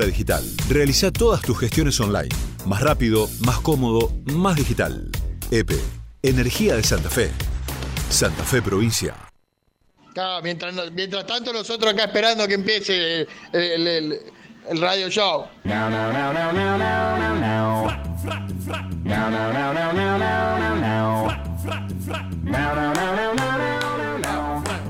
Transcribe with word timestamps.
Digital. 0.00 0.44
Realiza 0.68 1.10
todas 1.10 1.42
tus 1.42 1.58
gestiones 1.58 1.98
online. 1.98 2.28
Más 2.64 2.80
rápido, 2.80 3.28
más 3.44 3.58
cómodo, 3.58 4.12
más 4.26 4.54
digital. 4.54 5.10
EPE. 5.50 5.80
Energía 6.22 6.76
de 6.76 6.84
Santa 6.84 7.10
Fe. 7.10 7.32
Santa 8.08 8.44
Fe 8.44 8.62
Provincia. 8.62 9.16
Claro, 10.14 10.44
mientras, 10.44 10.72
no- 10.74 10.88
mientras 10.92 11.26
tanto 11.26 11.52
nosotros 11.52 11.92
acá 11.92 12.04
esperando 12.04 12.46
que 12.46 12.54
empiece 12.54 13.22
el, 13.22 13.28
el- 13.52 13.86
el- 13.88 14.20
el 14.68 14.80
radio 14.80 15.08
show. 15.10 15.46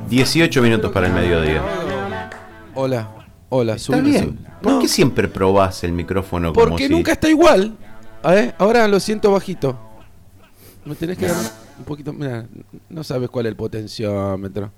18 0.09 0.63
minutos 0.63 0.91
para 0.93 1.07
el 1.07 1.13
mediodía. 1.13 1.63
Hola, 2.75 3.09
hola, 3.51 3.75
Está 3.75 3.85
sube, 3.99 4.01
bien. 4.03 4.39
¿Por 4.63 4.73
No, 4.73 4.79
qué 4.81 4.89
siempre 4.89 5.29
probás 5.29 5.85
el 5.85 5.93
micrófono 5.93 6.53
como 6.55 6.67
porque 6.69 6.87
si- 6.87 6.93
nunca 6.93 7.13
está 7.13 7.29
igual. 7.29 7.77
A 8.23 8.33
ver, 8.33 8.55
ahora 8.59 8.89
lo 8.89 8.99
siento 9.01 9.31
bajito. 9.31 9.79
Me 10.85 10.95
tenés 10.95 11.19
que 11.19 11.27
dar 11.27 11.37
un 11.79 11.85
poquito. 11.85 12.13
Mira, 12.13 12.47
no 12.89 13.05
sabes 13.05 13.29
cuál 13.29 13.45
es 13.47 13.51
el 13.51 13.57
potenciómetro. 13.57 14.71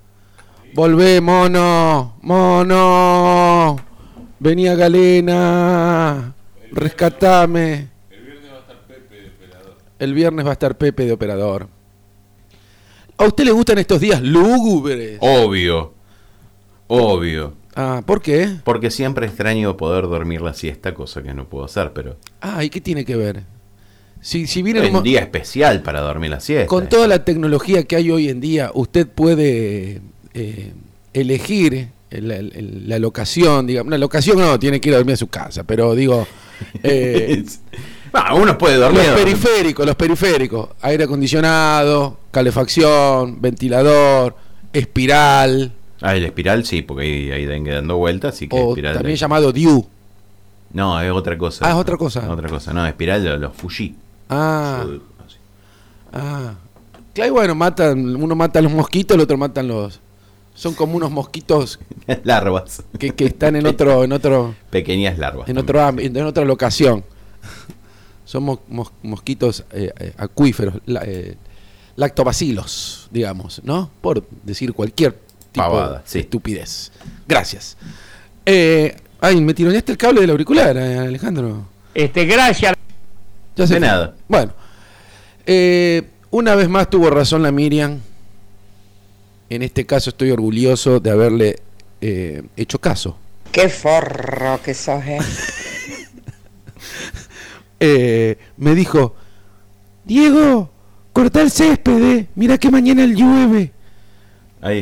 Volvé, 0.75 1.21
mono, 1.21 2.17
mono. 2.21 3.77
Venía 4.39 4.75
Galena. 4.75 6.33
Rescatame. 6.71 7.89
El 9.99 10.13
viernes 10.13 10.45
va 10.45 10.49
a 10.49 10.53
estar 10.53 10.77
Pepe 10.77 11.05
de 11.05 11.11
operador. 11.13 11.67
¿A 13.17 13.25
usted 13.25 13.45
le 13.45 13.51
gustan 13.51 13.77
estos 13.77 14.01
días 14.01 14.21
lúgubres? 14.21 15.17
Obvio. 15.21 15.93
Obvio. 16.87 17.53
Ah, 17.75 18.03
¿por 18.05 18.21
qué? 18.21 18.49
Porque 18.63 18.91
siempre 18.91 19.25
extraño 19.25 19.75
poder 19.77 20.03
dormir 20.07 20.41
la 20.41 20.53
siesta, 20.53 20.93
cosa 20.93 21.23
que 21.23 21.33
no 21.33 21.45
puedo 21.49 21.65
hacer, 21.65 21.91
pero 21.93 22.17
Ah, 22.41 22.63
¿y 22.63 22.69
qué 22.69 22.81
tiene 22.81 23.03
que 23.05 23.15
ver? 23.15 23.43
Si, 24.21 24.47
si 24.47 24.61
viene 24.61 24.89
un 24.89 25.03
día 25.03 25.19
especial 25.19 25.81
para 25.81 25.99
dormir 26.01 26.29
la 26.31 26.39
siesta. 26.39 26.67
Con 26.67 26.87
toda 26.87 27.07
la 27.07 27.25
tecnología 27.25 27.83
que 27.83 27.95
hay 27.97 28.09
hoy 28.11 28.29
en 28.29 28.39
día, 28.39 28.71
usted 28.73 29.07
puede 29.07 30.01
eh, 30.33 30.71
elegir 31.13 31.89
el- 32.09 32.31
el- 32.31 32.53
el- 32.55 32.89
la 32.89 32.99
locación, 32.99 33.67
digamos, 33.67 33.87
una 33.87 33.97
locación 33.97 34.37
no, 34.39 34.57
tiene 34.59 34.79
que 34.79 34.89
ir 34.89 34.95
a 34.95 34.97
dormir 34.99 35.15
a 35.15 35.17
su 35.17 35.27
casa, 35.27 35.63
pero 35.63 35.93
digo, 35.95 36.25
eh, 36.83 37.43
Ah, 38.13 38.35
uno 38.35 38.55
puede 38.57 38.77
dormir. 38.77 39.01
los 39.07 39.19
periféricos, 39.19 39.85
los 39.87 39.95
periféricos, 39.95 40.69
aire 40.81 41.05
acondicionado, 41.05 42.19
calefacción, 42.31 43.41
ventilador, 43.41 44.35
espiral, 44.71 45.73
Ah, 46.03 46.15
el 46.15 46.23
espiral 46.25 46.65
sí, 46.65 46.81
porque 46.83 47.03
ahí, 47.03 47.31
ahí 47.31 47.45
dengue 47.45 47.71
dando 47.71 47.97
vueltas, 47.97 48.35
así 48.35 48.47
que 48.47 48.55
o 48.59 48.69
espiral. 48.69 48.93
también 48.95 49.15
llamado 49.15 49.51
DIU. 49.51 49.87
No, 50.73 50.99
es 51.01 51.09
otra 51.11 51.37
cosa. 51.37 51.65
Ah, 51.65 51.69
es 51.71 51.75
otra 51.77 51.97
cosa. 51.97 52.29
Otra 52.31 52.49
cosa, 52.49 52.73
no, 52.73 52.85
espiral 52.85 53.23
de 53.23 53.37
los 53.37 53.55
Fuji. 53.55 53.95
Ah, 54.29 54.85
ah. 56.11 56.53
Claro, 57.13 57.33
bueno, 57.33 57.55
matan, 57.55 58.15
uno 58.15 58.35
mata 58.35 58.59
a 58.59 58.61
los 58.61 58.71
mosquitos, 58.71 59.15
el 59.15 59.21
otro 59.21 59.37
matan 59.37 59.67
los... 59.67 59.99
Son 60.55 60.73
como 60.75 60.95
unos 60.97 61.09
mosquitos 61.09 61.79
Larvas. 62.23 62.83
que, 62.99 63.11
que 63.11 63.25
están 63.25 63.55
en 63.55 63.65
otro, 63.65 64.03
en 64.03 64.11
otro, 64.13 64.53
Pequeñas 64.69 65.17
larvas. 65.17 65.47
en 65.49 65.57
otro 65.57 65.81
ámbito, 65.81 66.19
en 66.19 66.25
otra 66.25 66.45
locación. 66.45 67.03
Son 68.25 68.43
mos- 68.43 68.59
mos- 68.67 68.91
mosquitos 69.03 69.63
eh, 69.71 69.91
eh, 69.99 70.13
acuíferos, 70.17 70.75
la- 70.85 71.03
eh, 71.05 71.37
lactobacilos, 71.95 73.07
digamos, 73.11 73.61
¿no? 73.63 73.89
Por 74.01 74.27
decir 74.43 74.73
cualquier 74.73 75.17
tipo 75.53 75.65
Pavada, 75.65 76.01
sí. 76.05 76.19
estupidez. 76.19 76.91
Gracias. 77.27 77.77
Eh, 78.45 78.95
ay, 79.21 79.39
me 79.39 79.53
tironeaste 79.53 79.93
el 79.93 79.97
cable 79.97 80.19
del 80.21 80.31
auricular, 80.31 80.75
eh, 80.75 80.97
Alejandro. 80.97 81.65
Este, 81.93 82.25
gracias. 82.25 82.73
Ya 83.55 83.67
se 83.67 83.75
De 83.75 83.79
nada. 83.79 84.15
Bueno, 84.27 84.51
eh, 85.45 86.03
una 86.31 86.55
vez 86.55 86.67
más 86.67 86.89
tuvo 86.89 87.09
razón 87.09 87.43
la 87.43 87.51
Miriam. 87.51 87.99
En 89.49 89.61
este 89.61 89.85
caso 89.85 90.09
estoy 90.09 90.31
orgulloso 90.31 90.99
de 90.99 91.11
haberle 91.11 91.59
eh, 92.01 92.43
hecho 92.57 92.79
caso. 92.79 93.17
Qué 93.51 93.69
forro 93.69 94.59
que 94.63 94.73
sos, 94.73 95.03
eh. 95.05 95.19
Eh, 97.85 98.37
me 98.55 98.75
dijo, 98.75 99.13
Diego, 100.05 100.71
corta 101.11 101.41
el 101.41 101.51
césped, 101.51 102.01
eh. 102.01 102.27
mira 102.35 102.57
que 102.57 102.71
mañana 102.71 103.03
el 103.03 103.13
llueve. 103.13 103.72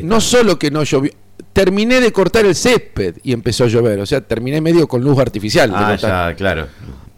No 0.04 0.22
solo 0.22 0.60
que 0.60 0.72
no 0.72 0.84
llovió, 0.84 1.12
terminé 1.54 2.00
de 2.00 2.12
cortar 2.12 2.46
el 2.46 2.56
césped 2.56 3.16
y 3.24 3.34
empezó 3.34 3.66
a 3.66 3.68
llover, 3.68 4.00
o 4.00 4.06
sea, 4.06 4.22
terminé 4.22 4.62
medio 4.62 4.88
con 4.88 5.02
luz 5.04 5.20
artificial. 5.20 5.72
Ah, 5.74 5.96
ya, 5.96 6.36
claro. 6.36 6.68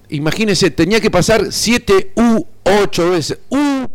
Imagínense, 0.10 0.72
tenía 0.72 1.00
que 1.00 1.10
pasar 1.12 1.52
7 1.52 2.14
U 2.16 2.46
8 2.64 3.12
veces. 3.12 3.40
U 3.50 3.88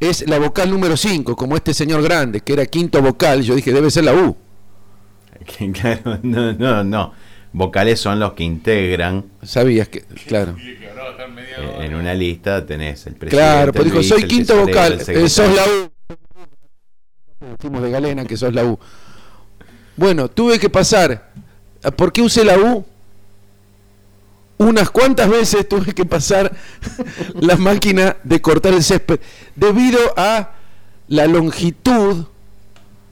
es 0.00 0.28
la 0.28 0.38
vocal 0.38 0.70
número 0.70 0.96
5, 0.96 1.36
como 1.36 1.56
este 1.56 1.74
señor 1.74 2.02
grande, 2.02 2.40
que 2.40 2.54
era 2.54 2.66
quinto 2.66 3.02
vocal. 3.02 3.42
Yo 3.42 3.54
dije, 3.54 3.72
debe 3.72 3.90
ser 3.90 4.04
la 4.04 4.14
U. 4.14 4.36
Claro, 5.72 6.18
no, 6.22 6.52
no, 6.52 6.84
no. 6.84 7.12
Vocales 7.52 7.98
son 7.98 8.20
los 8.20 8.34
que 8.34 8.44
integran 8.44 9.24
Sabías 9.42 9.88
que, 9.88 10.02
claro. 10.26 10.54
eh, 10.58 11.76
en 11.80 11.94
una 11.94 12.14
lista, 12.14 12.64
tenés 12.64 13.06
el 13.06 13.14
presidente. 13.14 13.36
Claro, 13.36 13.72
pero 13.72 13.84
el 13.86 13.90
dijo, 13.90 14.02
soy 14.02 14.24
quinto 14.24 14.56
vocal, 14.56 15.00
eh, 15.06 15.28
sos 15.28 15.52
la 15.54 15.64
U. 15.64 15.89
De 17.68 17.90
Galena 17.90 18.24
que 18.24 18.36
sos 18.36 18.54
la 18.54 18.64
U. 18.64 18.78
Bueno, 19.96 20.28
tuve 20.28 20.58
que 20.58 20.70
pasar. 20.70 21.30
¿Por 21.96 22.12
qué 22.12 22.22
usé 22.22 22.44
la 22.44 22.56
U? 22.58 22.84
Unas 24.58 24.90
cuantas 24.90 25.28
veces 25.28 25.68
tuve 25.68 25.92
que 25.94 26.04
pasar 26.04 26.52
la 27.40 27.56
máquina 27.56 28.16
de 28.24 28.40
cortar 28.40 28.74
el 28.74 28.82
césped 28.84 29.20
debido 29.56 29.98
a 30.16 30.52
la 31.08 31.26
longitud, 31.26 32.26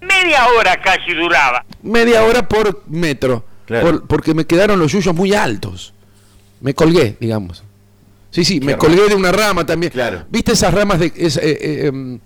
Media 0.01 0.47
hora 0.57 0.81
casi 0.81 1.13
duraba. 1.15 1.65
media 1.83 2.23
hora 2.23 2.47
por 2.47 2.83
metro, 2.89 3.45
Claro. 3.67 3.87
por- 3.87 4.07
porque 4.07 4.33
me 4.35 4.47
quedaron 4.47 4.79
los 4.79 4.93
yuyos 4.93 5.15
muy 5.15 5.35
altos. 5.35 5.93
Me 6.61 6.73
colgué, 6.75 7.17
digamos. 7.21 7.65
Sí, 8.31 8.45
sí, 8.45 8.61
me 8.61 8.77
colgué 8.77 9.09
de 9.09 9.15
una 9.15 9.33
rama 9.33 9.65
también. 9.67 9.91
Claro. 9.93 10.25
¿Viste 10.31 10.53
esas 10.53 10.73
ramas 10.73 11.01
de 11.01 11.13
es- 11.17 11.37
eh, 11.39 11.59
eh, 11.61 11.87
em, 11.87 12.21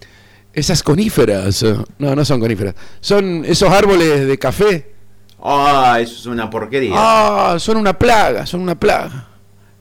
esas 0.53 0.83
coníferas? 0.83 1.65
No, 1.99 2.15
no 2.15 2.25
son 2.25 2.41
coníferas. 2.41 2.75
Son 3.01 3.45
esos 3.45 3.71
árboles 3.71 4.27
de 4.27 4.39
café. 4.39 4.93
Ah, 5.43 5.99
eso 6.01 6.15
es 6.15 6.27
una 6.27 6.49
porquería. 6.49 6.93
Ah, 6.97 7.57
son 7.59 7.77
una 7.77 7.99
plaga, 7.99 8.47
son 8.47 8.61
una 8.61 8.79
plaga. 8.79 9.29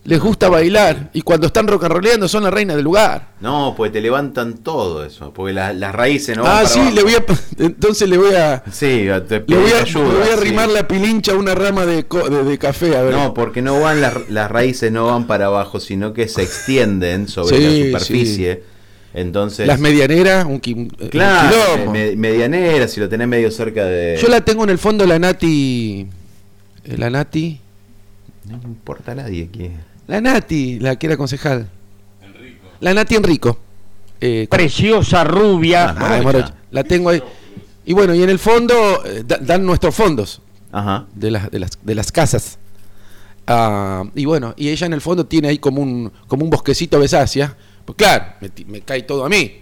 Les 0.03 0.19
gusta 0.19 0.49
bailar 0.49 1.11
y 1.13 1.21
cuando 1.21 1.45
están 1.45 1.67
rock 1.67 1.83
and 1.83 1.93
rollando 1.93 2.27
son 2.27 2.41
la 2.41 2.49
reina 2.49 2.73
del 2.75 2.83
lugar. 2.83 3.33
No, 3.39 3.75
pues 3.77 3.91
te 3.91 4.01
levantan 4.01 4.57
todo 4.57 5.05
eso, 5.05 5.31
porque 5.31 5.53
la- 5.53 5.73
las 5.73 5.93
raíces 5.93 6.35
no 6.35 6.41
van 6.41 6.51
ah, 6.51 6.55
para 6.63 6.67
sí, 6.69 6.79
abajo. 6.79 6.95
le 6.95 7.03
voy 7.03 7.13
a 7.13 7.25
entonces 7.59 8.09
le 8.09 8.17
voy 8.17 8.33
a 8.33 8.63
Sí, 8.71 9.05
te 9.27 9.43
le 9.45 9.57
voy 9.57 9.71
a, 9.73 9.81
ayuda, 9.83 10.03
le 10.07 10.13
voy 10.15 10.23
a 10.23 10.25
sí. 10.25 10.31
arrimar 10.39 10.69
la 10.69 10.87
pilincha 10.87 11.33
a 11.33 11.35
una 11.35 11.53
rama 11.53 11.85
de, 11.85 12.01
de, 12.01 12.43
de 12.43 12.57
café, 12.57 12.97
a 12.97 13.03
ver. 13.03 13.13
No, 13.13 13.35
porque 13.35 13.61
no 13.61 13.79
van 13.79 14.01
las, 14.01 14.27
las 14.31 14.49
raíces 14.49 14.91
no 14.91 15.05
van 15.05 15.27
para 15.27 15.45
abajo, 15.45 15.79
sino 15.79 16.13
que 16.13 16.27
se 16.27 16.41
extienden 16.41 17.27
sobre 17.27 17.57
Sí, 17.57 17.91
la 17.91 17.99
superficie. 17.99 18.63
Entonces, 19.13 19.67
Las 19.67 19.79
medianeras, 19.79 20.45
un, 20.45 20.61
qui- 20.61 20.73
un 20.75 20.87
claro, 21.09 21.91
me- 21.91 22.15
medianera, 22.15 22.87
si 22.87 22.99
lo 23.01 23.09
tenés 23.09 23.27
medio 23.27 23.51
cerca 23.51 23.83
de 23.85 24.17
Yo 24.21 24.29
la 24.29 24.39
tengo 24.41 24.63
en 24.63 24.69
el 24.69 24.77
fondo 24.77 25.05
la 25.05 25.19
Nati. 25.19 26.07
eh, 26.85 26.97
La 26.97 27.09
Nati. 27.09 27.59
No 28.45 28.57
me 28.57 28.63
importa 28.65 29.11
a 29.11 29.15
nadie 29.15 29.49
que 29.49 29.71
La 30.07 30.21
Nati, 30.21 30.79
la 30.79 30.95
que 30.97 31.07
era 31.07 31.17
concejal. 31.17 31.67
La 32.79 32.93
Nati 32.93 33.15
Enrico. 33.15 33.59
Eh, 34.21 34.47
Preciosa 34.49 35.23
rubia. 35.23 35.89
Ah, 35.89 36.21
ah. 36.23 36.53
La 36.71 36.83
tengo 36.83 37.09
ahí. 37.09 37.21
Y 37.85 37.93
bueno, 37.93 38.13
y 38.15 38.23
en 38.23 38.29
el 38.29 38.39
fondo 38.39 39.03
eh, 39.05 39.23
da- 39.27 39.39
dan 39.39 39.65
nuestros 39.65 39.93
fondos 39.93 40.41
Ajá. 40.71 41.05
de 41.13 41.31
las, 41.31 41.51
de 41.51 41.59
las, 41.59 41.71
de 41.83 41.95
las 41.95 42.11
casas. 42.11 42.57
Ah, 43.47 44.03
y 44.15 44.25
bueno, 44.25 44.53
y 44.55 44.69
ella 44.69 44.85
en 44.87 44.93
el 44.93 45.01
fondo 45.01 45.25
tiene 45.25 45.49
ahí 45.49 45.57
como 45.57 45.81
un, 45.81 46.11
como 46.27 46.43
un 46.45 46.49
bosquecito 46.49 46.99
besácea. 46.99 47.55
Pues 47.95 48.09
claro, 48.09 48.25
me, 48.67 48.81
cae 48.81 49.03
todo 49.03 49.25
a 49.25 49.29
mí. 49.29 49.59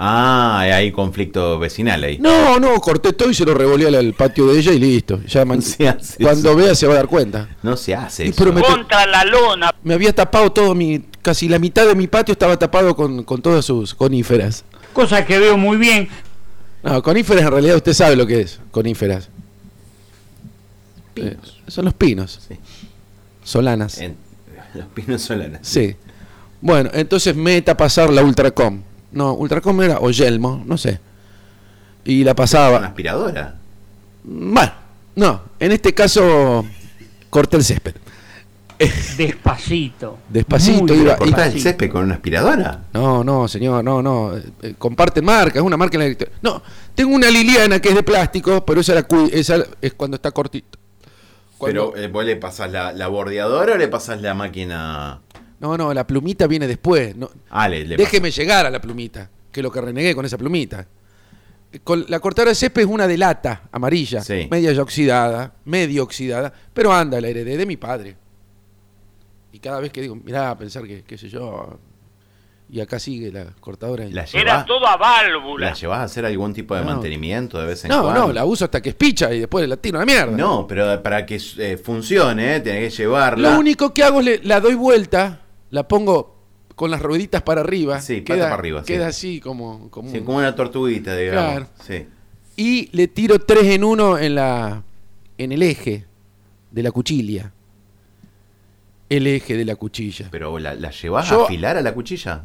Ah, 0.00 0.60
hay 0.60 0.92
conflicto 0.92 1.58
vecinal 1.58 2.04
ahí. 2.04 2.18
No, 2.20 2.60
no, 2.60 2.74
corté 2.80 3.12
todo 3.12 3.30
y 3.30 3.34
se 3.34 3.44
lo 3.44 3.52
revolví 3.52 3.84
al, 3.84 4.14
patio 4.14 4.46
de 4.46 4.58
ella 4.60 4.72
y 4.72 4.78
listo. 4.78 5.20
Ya 5.24 5.44
man- 5.44 5.58
No 5.58 5.62
se 5.64 5.88
hace 5.88 6.22
cuando 6.22 6.50
eso. 6.50 6.56
vea 6.56 6.74
se 6.74 6.86
va 6.86 6.92
a 6.94 6.96
dar 6.98 7.08
cuenta. 7.08 7.48
No 7.62 7.76
se 7.76 7.94
hace 7.94 8.26
Y 8.26 8.28
eso. 8.28 8.52
me- 8.52 8.62
Contra 8.62 9.06
la 9.06 9.24
lona. 9.24 9.74
Me 9.82 9.94
había 9.94 10.14
tapado 10.14 10.52
todo 10.52 10.74
mi. 10.74 11.00
casi 11.20 11.48
la 11.48 11.58
mitad 11.58 11.84
de 11.86 11.94
mi 11.96 12.06
patio 12.06 12.32
estaba 12.32 12.56
tapado 12.56 12.94
con, 12.94 13.24
con 13.24 13.42
todas 13.42 13.64
sus 13.64 13.92
coníferas. 13.94 14.64
Cosa 14.92 15.24
que 15.26 15.38
veo 15.38 15.56
muy 15.56 15.76
bien. 15.76 16.08
No, 16.82 17.02
coníferas 17.02 17.42
en 17.42 17.50
realidad 17.50 17.76
usted 17.76 17.92
sabe 17.92 18.14
lo 18.14 18.24
que 18.26 18.42
es, 18.42 18.60
coníferas. 18.70 19.28
Eh, 21.16 21.36
son 21.66 21.86
los 21.86 21.94
pinos. 21.94 22.38
Sí. 22.48 22.56
Solanas. 23.42 23.98
En- 23.98 24.16
los 24.74 24.86
pinos 24.88 25.22
solanas. 25.22 25.60
Sí. 25.66 25.96
Bueno, 26.60 26.90
entonces 26.92 27.34
meta 27.36 27.72
a 27.72 27.76
pasar 27.76 28.10
la 28.10 28.22
Ultracom. 28.22 28.82
No, 29.12 29.34
Ultracom 29.34 29.80
era 29.82 29.98
o 30.00 30.10
Yelmo, 30.10 30.62
no 30.66 30.76
sé. 30.76 31.00
Y 32.04 32.24
la 32.24 32.30
Una 32.32 32.36
pasaba. 32.36 32.76
aspiradora. 32.86 33.54
Bueno, 34.24 34.72
no, 35.16 35.42
en 35.60 35.72
este 35.72 35.94
caso 35.94 36.64
corté 37.30 37.56
el 37.56 37.64
césped. 37.64 37.94
Despacito. 39.16 40.18
Despacito 40.28 40.94
iba- 40.94 41.16
¿Cortás 41.16 41.52
el 41.54 41.60
césped 41.60 41.90
con 41.90 42.04
una 42.04 42.14
aspiradora? 42.14 42.84
No, 42.92 43.24
no, 43.24 43.48
señor, 43.48 43.82
no, 43.82 44.02
no. 44.02 44.36
eh, 44.36 44.74
comparten 44.78 45.24
marca, 45.24 45.58
es 45.58 45.64
una 45.64 45.76
marca 45.76 46.00
en 46.02 46.16
la 46.16 46.26
No, 46.42 46.62
tengo 46.94 47.14
una 47.14 47.28
Liliana 47.30 47.80
que 47.80 47.88
es 47.88 47.94
de 47.94 48.02
plástico, 48.02 48.64
pero 48.64 48.80
esa, 48.80 48.94
la 48.94 49.06
esa 49.32 49.56
es 49.80 49.94
cuando 49.94 50.14
está 50.16 50.30
cortito. 50.30 50.78
Cuando- 51.56 51.90
Pero 51.92 52.04
eh, 52.04 52.08
vos 52.08 52.24
le 52.24 52.36
pasás 52.36 52.70
la, 52.70 52.92
la 52.92 53.08
bordeadora 53.08 53.74
o 53.74 53.76
le 53.76 53.88
pasás 53.88 54.20
la 54.22 54.34
máquina. 54.34 55.20
No, 55.60 55.76
no, 55.76 55.92
la 55.92 56.06
plumita 56.06 56.46
viene 56.46 56.66
después. 56.66 57.16
No, 57.16 57.30
Ah, 57.50 57.68
le, 57.68 57.84
le 57.84 57.96
déjeme 57.96 58.30
llegar 58.30 58.64
a 58.66 58.70
la 58.70 58.80
plumita, 58.80 59.28
que 59.50 59.60
es 59.60 59.62
lo 59.64 59.70
que 59.72 59.80
renegué 59.80 60.14
con 60.14 60.24
esa 60.24 60.38
plumita. 60.38 60.86
Con 61.84 62.06
la 62.08 62.20
cortadora 62.20 62.50
de 62.50 62.54
césped 62.54 62.82
es 62.82 62.88
una 62.88 63.06
de 63.06 63.18
lata 63.18 63.62
amarilla, 63.72 64.22
Sí. 64.22 64.48
media 64.50 64.72
ya 64.72 64.82
oxidada, 64.82 65.52
medio 65.66 66.02
oxidada, 66.04 66.52
pero 66.72 66.92
anda, 66.92 67.20
la 67.20 67.28
heredé 67.28 67.56
de 67.56 67.66
mi 67.66 67.76
padre. 67.76 68.16
Y 69.52 69.58
cada 69.58 69.80
vez 69.80 69.92
que 69.92 70.00
digo, 70.00 70.14
mirá, 70.16 70.56
pensar 70.56 70.84
que, 70.84 71.02
qué 71.02 71.18
sé 71.18 71.28
yo, 71.28 71.78
y 72.70 72.80
acá 72.80 72.98
sigue 72.98 73.32
la 73.32 73.46
cortadora. 73.60 74.04
y- 74.04 74.12
¿La 74.12 74.24
Era 74.32 74.64
todo 74.64 74.86
a 74.86 74.96
válvula. 74.96 75.68
¿La 75.68 75.74
llevás 75.74 75.98
a 76.00 76.02
hacer 76.04 76.24
algún 76.26 76.52
tipo 76.54 76.74
de 76.74 76.82
No. 76.82 76.86
mantenimiento 76.88 77.58
de 77.58 77.66
vez 77.66 77.84
en 77.84 77.90
no, 77.90 78.02
cuando? 78.02 78.26
no, 78.28 78.32
la 78.32 78.44
uso 78.44 78.64
hasta 78.66 78.80
que 78.82 78.90
es 78.90 78.94
picha 78.94 79.32
y 79.32 79.40
después 79.40 79.66
la 79.68 79.76
tiro 79.78 79.98
a 79.98 80.02
la 80.02 80.06
mierda. 80.06 80.36
No, 80.36 80.66
pero 80.66 81.02
para 81.02 81.24
que 81.26 81.40
eh, 81.58 81.76
funcione, 81.82 82.56
eh, 82.56 82.60
tenés 82.60 82.94
que 82.94 83.02
llevarla. 83.02 83.52
Lo 83.52 83.58
único 83.58 83.92
que 83.94 84.02
hago 84.04 84.20
es 84.20 84.24
le- 84.26 84.40
la 84.44 84.60
doy 84.60 84.74
vuelta, 84.74 85.40
la 85.70 85.86
pongo 85.88 86.36
con 86.74 86.90
las 86.90 87.02
rueditas 87.02 87.42
para 87.42 87.60
arriba. 87.62 88.00
Sí, 88.00 88.22
queda, 88.22 88.44
para 88.44 88.54
arriba, 88.54 88.80
sí. 88.82 88.86
Queda 88.92 89.08
así 89.08 89.40
como, 89.40 89.90
como 89.90 90.10
Sí, 90.10 90.18
un- 90.18 90.24
como 90.24 90.38
una 90.38 90.54
tortuguita, 90.54 91.16
digamos. 91.16 91.50
Claro. 91.50 91.66
Sí. 91.86 92.06
Y 92.56 92.88
le 92.96 93.08
tiro 93.08 93.38
tres 93.40 93.64
en 93.64 93.84
uno 93.84 94.18
en 94.18 94.34
la 94.34 94.82
en 95.38 95.52
el 95.52 95.62
eje 95.62 96.04
de 96.70 96.82
la 96.82 96.90
cuchilla. 96.90 97.52
El 99.08 99.26
eje 99.26 99.56
de 99.56 99.64
la 99.64 99.76
cuchilla. 99.76 100.28
Pero 100.30 100.58
la, 100.58 100.74
la 100.74 100.90
llevás 100.90 101.28
Yo- 101.30 101.42
a 101.42 101.44
afilar 101.44 101.76
a 101.76 101.80
la 101.82 101.94
cuchilla. 101.94 102.42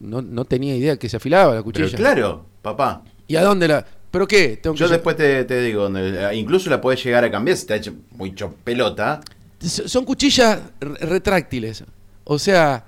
No, 0.00 0.20
no 0.22 0.44
tenía 0.44 0.76
idea 0.76 0.96
que 0.98 1.08
se 1.08 1.16
afilaba 1.16 1.54
la 1.54 1.62
cuchilla. 1.62 1.86
Pero 1.86 1.98
claro, 1.98 2.46
papá. 2.60 3.02
¿Y 3.26 3.36
a 3.36 3.42
dónde 3.42 3.68
la.? 3.68 3.86
¿Pero 4.10 4.26
qué? 4.28 4.58
Tengo 4.62 4.76
Yo 4.76 4.88
después 4.88 5.16
te, 5.16 5.44
te 5.44 5.62
digo, 5.62 5.88
eh, 5.96 6.30
incluso 6.34 6.68
la 6.68 6.80
podés 6.80 7.02
llegar 7.02 7.24
a 7.24 7.30
cambiar 7.30 7.56
si 7.56 7.66
te 7.66 7.72
ha 7.74 7.76
hecho 7.76 7.94
muy 8.10 8.34
pelota. 8.62 9.20
Son 9.60 10.04
cuchillas 10.04 10.60
re- 10.80 10.94
retráctiles. 11.06 11.84
O 12.24 12.38
sea, 12.38 12.84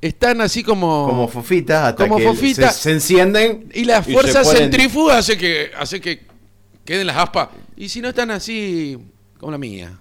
están 0.00 0.40
así 0.40 0.62
como. 0.62 1.06
Como 1.08 1.28
fofitas 1.28 1.88
hasta 1.88 2.04
Como 2.08 2.18
que 2.18 2.24
fofita. 2.24 2.70
Se, 2.70 2.82
se 2.82 2.90
encienden. 2.92 3.68
Y 3.74 3.84
la 3.84 4.02
se 4.02 4.12
fuerza 4.12 4.42
ponen- 4.42 4.56
centrífuga 4.58 5.18
hace 5.18 5.36
que, 5.36 5.70
hace 5.76 6.00
que 6.00 6.26
queden 6.84 7.06
las 7.06 7.16
aspas. 7.16 7.48
Y 7.76 7.88
si 7.88 8.00
no 8.00 8.08
están 8.08 8.30
así, 8.30 8.98
como 9.38 9.52
la 9.52 9.58
mía. 9.58 9.98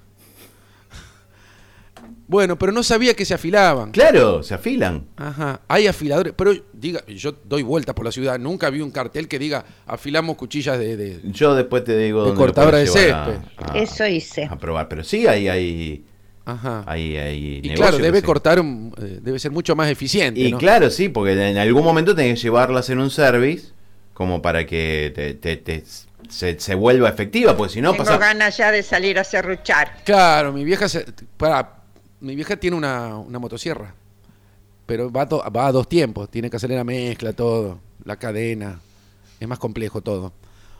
Bueno, 2.29 2.57
pero 2.59 2.73
no 2.73 2.83
sabía 2.83 3.13
que 3.13 3.23
se 3.23 3.33
afilaban. 3.33 3.91
Claro, 3.91 4.43
se 4.43 4.53
afilan. 4.53 5.05
Ajá, 5.15 5.61
hay 5.69 5.87
afiladores. 5.87 6.33
Pero 6.35 6.51
diga, 6.73 7.01
yo 7.07 7.31
doy 7.45 7.63
vueltas 7.63 7.95
por 7.95 8.03
la 8.03 8.11
ciudad. 8.11 8.37
Nunca 8.37 8.69
vi 8.69 8.81
un 8.81 8.91
cartel 8.91 9.29
que 9.29 9.39
diga 9.39 9.63
afilamos 9.85 10.35
cuchillas 10.35 10.77
de. 10.77 10.97
de- 10.97 11.21
Yo 11.31 11.55
después 11.55 11.85
te 11.85 11.97
digo 11.97 12.25
De 12.29 12.33
cortadora 12.35 12.79
de 12.79 12.87
césped. 12.87 13.11
a- 13.13 13.71
a- 13.71 13.77
Eso 13.77 14.05
hice. 14.05 14.43
A 14.43 14.57
probar. 14.57 14.89
Pero 14.89 15.05
sí, 15.05 15.25
hay, 15.25 15.47
hay, 15.47 16.03
Ajá. 16.47 16.83
hay, 16.87 17.17
hay 17.17 17.59
y 17.61 17.69
claro, 17.73 17.97
debe 17.97 18.21
cortar, 18.21 18.59
un- 18.61 18.93
eh, 18.97 19.19
debe 19.21 19.37
ser 19.37 19.51
mucho 19.51 19.75
más 19.75 19.89
eficiente. 19.89 20.39
Y 20.39 20.51
¿no? 20.53 20.57
claro, 20.57 20.89
sí, 20.89 21.09
porque 21.09 21.33
en 21.49 21.57
algún 21.57 21.83
momento 21.83 22.15
tenés 22.15 22.35
que 22.39 22.43
llevarlas 22.43 22.89
en 22.89 22.99
un 22.99 23.09
service 23.11 23.67
como 24.13 24.41
para 24.41 24.65
que 24.65 25.11
te, 25.13 25.33
te- 25.33 25.57
te- 25.57 25.83
se, 26.29 26.57
se 26.59 26.73
vuelva 26.75 27.09
efectiva, 27.09 27.55
porque 27.57 27.73
si 27.73 27.81
no 27.81 27.91
Tengo 27.91 28.05
pasa... 28.05 28.17
ganas 28.17 28.55
ya 28.57 28.71
de 28.71 28.81
salir 28.81 29.19
a 29.19 29.23
serruchar. 29.25 29.97
Claro, 30.05 30.53
mi 30.53 30.63
vieja 30.63 30.87
se, 30.87 31.05
para, 31.35 31.83
mi 32.21 32.33
vieja 32.35 32.55
tiene 32.55 32.77
una, 32.77 33.17
una 33.17 33.39
motosierra, 33.39 33.93
pero 34.85 35.11
va 35.11 35.25
va 35.25 35.67
a 35.67 35.71
dos 35.73 35.89
tiempos, 35.89 36.29
tiene 36.31 36.49
que 36.49 36.55
hacer 36.55 36.69
la 36.69 36.83
mezcla, 36.85 37.33
todo, 37.33 37.79
la 38.05 38.15
cadena, 38.15 38.79
es 39.39 39.47
más 39.47 39.59
complejo 39.59 39.99
todo. 40.01 40.31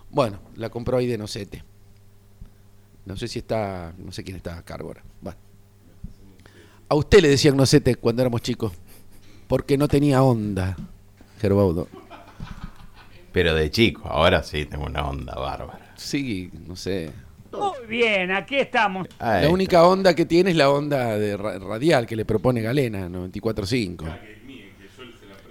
Bueno, 0.10 0.40
la 0.56 0.70
compró 0.70 0.98
ahí 0.98 1.08
de 1.08 1.18
Nocete. 1.18 1.62
No 3.06 3.16
sé 3.18 3.28
si 3.28 3.40
está, 3.40 3.94
no 3.98 4.12
sé 4.12 4.24
quién 4.24 4.38
está 4.38 4.58
a 4.58 4.64
cargo 4.64 4.88
ahora. 4.90 5.04
Bueno. 5.22 5.38
A 6.90 6.96
usted 6.96 7.22
le 7.22 7.30
decían 7.30 7.58
Nocete 7.58 7.96
cuando 7.96 8.22
éramos 8.22 8.42
chicos, 8.42 8.72
porque 9.48 9.78
no 9.78 9.88
tenía 9.88 10.24
onda, 10.24 10.76
Gerbaudo. 11.42 11.88
Pero 13.32 13.54
de 13.54 13.70
chico, 13.70 14.08
ahora 14.08 14.42
sí 14.42 14.66
tengo 14.66 14.86
una 14.86 15.08
onda 15.08 15.36
bárbara. 15.36 15.94
Sí, 15.98 16.50
no 16.66 16.76
sé. 16.76 17.12
Muy 17.52 17.88
bien, 17.88 18.32
aquí 18.32 18.56
estamos. 18.56 19.08
Ahí 19.20 19.28
La 19.30 19.42
está. 19.42 19.54
única 19.54 19.84
onda 19.86 20.14
que 20.16 20.26
tiene 20.26 20.52
es 20.52 20.56
la 20.58 20.70
onda 20.70 21.18
de 21.18 21.36
ra- 21.38 21.60
radial 21.60 22.06
que 22.06 22.16
le 22.16 22.26
propone 22.26 22.62
Galena, 22.62 23.10
94.5. 23.10 24.06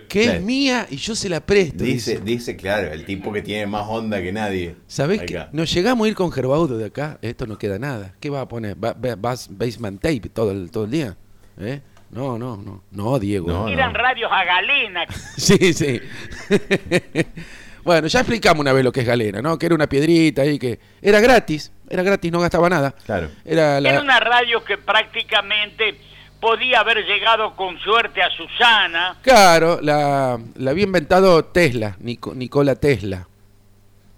Que 0.09 0.21
es 0.23 0.31
Claro. 0.31 0.44
mía 0.47 0.87
y 0.88 0.97
yo 0.97 1.15
se 1.17 1.29
la 1.29 1.41
presto. 1.44 1.83
Dice, 1.85 2.12
Dice. 2.12 2.25
dice, 2.25 2.56
claro, 2.56 2.93
el 2.93 3.05
tipo 3.05 3.33
que 3.33 3.43
tiene 3.43 3.67
más 3.67 3.87
onda 3.88 4.23
que 4.23 4.33
nadie. 4.33 4.77
¿Sabés 4.87 5.21
Acá. 5.21 5.50
que 5.50 5.56
nos 5.56 5.73
llegamos 5.73 6.06
a 6.06 6.09
ir 6.09 6.15
con 6.15 6.31
Gerbaudo 6.31 6.79
de 6.79 6.87
acá? 6.87 7.19
Esto 7.23 7.47
no 7.47 7.59
queda 7.59 7.79
nada. 7.79 8.15
¿Qué 8.21 8.31
va 8.31 8.41
a 8.43 8.49
poner? 8.49 8.83
¿Va, 8.83 8.93
va- 8.93 9.17
vas 9.17 9.49
basement 9.50 10.00
tape 10.00 10.29
todo 10.33 10.53
el, 10.53 10.71
todo 10.71 10.85
el 10.85 10.91
día? 10.93 11.17
¿Eh? 11.58 11.81
No, 12.11 12.38
no, 12.38 12.56
no. 12.56 12.82
No, 12.93 13.19
Diego. 13.19 13.49
No, 13.49 13.69
Eran 13.69 13.94
radios 13.94 14.31
a 14.32 14.44
galena. 14.44 15.05
Sí, 15.37 15.73
sí. 15.75 16.00
bueno, 17.85 18.06
ya 18.08 18.20
explicamos 18.20 18.61
una 18.61 18.73
vez 18.73 18.85
lo 18.85 18.93
que 18.93 19.00
es 19.00 19.06
Galena, 19.06 19.41
¿no? 19.43 19.58
Que 19.58 19.67
era 19.67 19.75
una 19.75 19.87
piedrita 19.88 20.43
ahí 20.43 20.58
que 20.58 20.79
era 21.03 21.20
gratis. 21.20 21.73
Era 21.88 22.03
gratis, 22.03 22.32
no 22.32 22.41
gastaba 22.41 22.69
nada. 22.69 22.93
Claro. 23.05 23.31
Era 23.44 23.81
la... 23.81 23.91
Era 23.91 24.00
una 24.00 24.19
radio 24.20 24.64
que 24.64 24.76
prácticamente 24.76 26.00
podía 26.41 26.81
haber 26.81 27.05
llegado 27.05 27.55
con 27.55 27.79
suerte 27.79 28.23
a 28.23 28.31
Susana. 28.31 29.17
Claro, 29.23 29.79
la, 29.81 30.38
la 30.56 30.70
había 30.70 30.85
inventado 30.85 31.44
Tesla, 31.44 31.97
Nico- 32.00 32.35
Nikola 32.35 32.75
Tesla. 32.76 33.29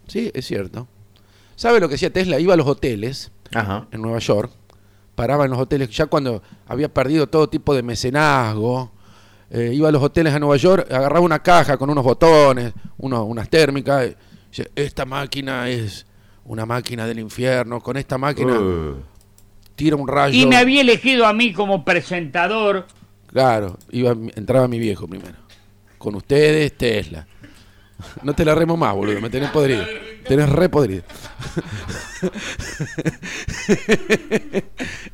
Sí, 0.06 0.30
es 0.34 0.46
cierto. 0.46 0.88
¿Sabe 1.56 1.80
lo 1.80 1.88
que 1.88 1.96
hacía 1.96 2.12
Tesla? 2.12 2.38
Iba 2.40 2.54
a 2.54 2.56
los 2.56 2.66
hoteles 2.66 3.30
Ajá. 3.54 3.86
en 3.92 4.00
Nueva 4.00 4.18
York, 4.20 4.50
paraba 5.18 5.46
en 5.46 5.50
los 5.50 5.58
hoteles, 5.58 5.90
ya 5.90 6.06
cuando 6.06 6.40
había 6.68 6.88
perdido 6.94 7.26
todo 7.26 7.48
tipo 7.48 7.74
de 7.74 7.82
mecenazgo, 7.82 8.92
eh, 9.50 9.72
iba 9.74 9.88
a 9.88 9.90
los 9.92 10.00
hoteles 10.00 10.32
a 10.32 10.38
Nueva 10.38 10.56
York, 10.56 10.86
agarraba 10.92 11.18
una 11.24 11.40
caja 11.40 11.76
con 11.76 11.90
unos 11.90 12.04
botones, 12.04 12.72
uno- 12.98 13.24
unas 13.24 13.48
térmicas, 13.48 14.06
y 14.10 14.16
dice, 14.50 14.70
esta 14.76 15.04
máquina 15.04 15.68
es 15.68 16.06
una 16.44 16.64
máquina 16.66 17.04
del 17.04 17.18
infierno, 17.18 17.80
con 17.80 17.96
esta 17.96 18.16
máquina 18.16 18.60
Uh, 18.60 18.94
tira 19.74 19.96
un 19.96 20.06
rayo. 20.06 20.38
Y 20.38 20.46
me 20.46 20.56
había 20.56 20.82
elegido 20.82 21.26
a 21.26 21.32
mí 21.32 21.52
como 21.52 21.84
presentador. 21.84 22.86
Claro, 23.26 23.76
iba, 23.90 24.12
entraba 24.36 24.68
mi 24.68 24.78
viejo 24.78 25.08
primero. 25.08 25.34
Con 25.98 26.14
ustedes, 26.14 26.76
Tesla. 26.78 27.26
No 28.22 28.34
te 28.34 28.44
la 28.44 28.54
remo 28.54 28.76
más, 28.76 28.94
boludo, 28.94 29.20
me 29.20 29.30
tenés 29.30 29.50
podrido. 29.50 29.84
Tenés 30.26 30.48
re 30.48 30.68
podrido. 30.68 31.02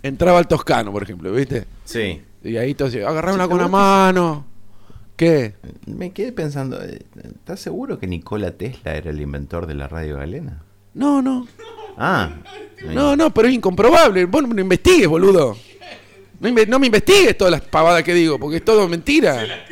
Entraba 0.02 0.38
el 0.40 0.46
toscano, 0.46 0.92
por 0.92 1.02
ejemplo, 1.02 1.32
¿viste? 1.32 1.64
sí. 1.84 2.22
Y 2.42 2.58
ahí 2.58 2.72
entonces, 2.72 3.02
agarrarla 3.06 3.48
con 3.48 3.56
la 3.56 3.68
mano. 3.68 4.44
¿Qué? 5.16 5.54
Me 5.86 6.10
quedé 6.12 6.30
pensando, 6.30 6.82
eh, 6.84 7.00
¿estás 7.24 7.58
seguro 7.60 7.98
que 7.98 8.06
Nikola 8.06 8.50
Tesla 8.50 8.94
era 8.96 9.08
el 9.10 9.18
inventor 9.18 9.66
de 9.66 9.74
la 9.74 9.88
radio 9.88 10.18
galena? 10.18 10.62
No, 10.92 11.22
no. 11.22 11.48
Ah. 11.96 12.32
No, 12.86 13.16
no, 13.16 13.32
pero 13.32 13.48
es 13.48 13.54
incomprobable. 13.54 14.26
Vos 14.26 14.46
no 14.46 14.60
investigues, 14.60 15.08
boludo. 15.08 15.56
No, 16.38 16.48
inve- 16.50 16.68
no 16.68 16.78
me 16.78 16.84
investigues 16.86 17.38
todas 17.38 17.52
las 17.52 17.62
pavadas 17.62 18.02
que 18.02 18.12
digo, 18.12 18.38
porque 18.38 18.56
es 18.58 18.64
todo 18.64 18.86
mentira. 18.88 19.64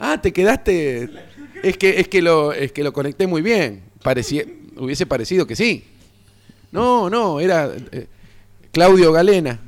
Ah, 0.00 0.20
te 0.20 0.32
quedaste. 0.32 1.08
Es 1.64 1.76
que, 1.78 2.00
es 2.00 2.08
que 2.08 2.20
lo, 2.22 2.52
es 2.52 2.72
que 2.72 2.82
lo 2.84 2.92
conecté 2.92 3.26
muy 3.26 3.42
bien. 3.42 3.82
Parecía, 4.02 4.44
hubiese 4.76 5.06
parecido 5.06 5.46
que 5.46 5.56
sí. 5.56 5.84
No, 6.72 7.08
no, 7.08 7.40
era 7.40 7.70
eh, 7.92 8.06
Claudio 8.72 9.12
Galena. 9.12 9.60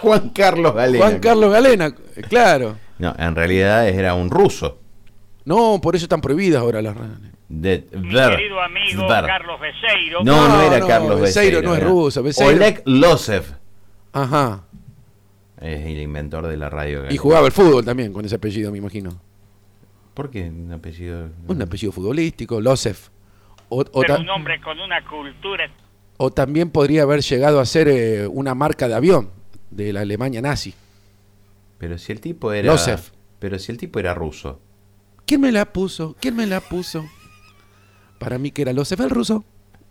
Juan 0.00 0.30
Carlos 0.30 0.74
Galena. 0.74 1.04
Juan 1.04 1.18
Carlos 1.20 1.52
Galena, 1.52 1.94
claro. 2.28 2.76
No, 2.98 3.14
en 3.18 3.34
realidad 3.34 3.88
era 3.88 4.14
un 4.14 4.30
ruso. 4.30 4.78
No, 5.44 5.80
por 5.82 5.96
eso 5.96 6.04
están 6.04 6.20
prohibidas 6.20 6.60
ahora 6.62 6.82
las. 6.82 6.96
De 7.48 7.86
Mi 7.92 8.12
Ver- 8.14 8.36
querido 8.36 8.60
amigo 8.60 9.08
Ver. 9.08 9.24
Carlos 9.24 9.58
Beseiro. 9.60 10.22
No, 10.22 10.48
no, 10.48 10.56
No, 10.56 10.62
era 10.62 10.78
no, 10.80 10.86
Carlos 10.86 11.20
Beseiro 11.20 11.58
Beseiro. 11.58 11.62
no 11.62 11.74
es 11.74 11.80
era 11.80 11.88
ruso, 11.88 12.22
Beseiro- 12.22 12.54
Oleg 12.56 12.82
Losev 12.84 13.44
Ajá. 14.12 14.64
es 15.60 15.86
el 15.86 15.98
inventor 15.98 16.46
de 16.46 16.56
la 16.56 16.68
radio 16.68 16.98
galena. 16.98 17.14
Y 17.14 17.16
jugaba 17.16 17.46
al 17.46 17.52
fútbol 17.52 17.84
también 17.84 18.12
con 18.12 18.24
ese 18.24 18.34
apellido, 18.36 18.70
me 18.70 18.78
imagino. 18.78 19.18
¿Por 20.18 20.30
qué 20.30 20.48
un 20.48 20.72
apellido? 20.72 21.30
Un 21.46 21.62
apellido 21.62 21.92
futbolístico, 21.92 22.60
Losef. 22.60 23.08
O, 23.68 23.82
o 23.82 24.00
Pero 24.00 24.16
ta- 24.16 24.20
un 24.20 24.28
hombre 24.30 24.60
con 24.60 24.80
una 24.80 25.00
cultura. 25.06 25.70
o 26.16 26.32
también 26.32 26.70
podría 26.70 27.02
haber 27.04 27.20
llegado 27.20 27.60
a 27.60 27.64
ser 27.64 27.86
eh, 27.86 28.26
una 28.26 28.52
marca 28.56 28.88
de 28.88 28.94
avión 28.94 29.30
de 29.70 29.92
la 29.92 30.00
Alemania 30.00 30.42
nazi. 30.42 30.74
Pero 31.78 31.98
si 31.98 32.10
el 32.10 32.20
tipo 32.20 32.52
era. 32.52 32.72
Losev. 32.72 32.98
Pero 33.38 33.60
si 33.60 33.70
el 33.70 33.78
tipo 33.78 34.00
era 34.00 34.12
ruso. 34.12 34.60
¿Quién 35.24 35.40
me 35.40 35.52
la 35.52 35.72
puso? 35.72 36.16
¿Quién 36.18 36.34
me 36.34 36.46
la 36.48 36.60
puso? 36.62 37.06
Para 38.18 38.38
mí 38.38 38.50
que 38.50 38.62
era 38.62 38.72
Losef 38.72 38.98
el 38.98 39.10
ruso. 39.10 39.44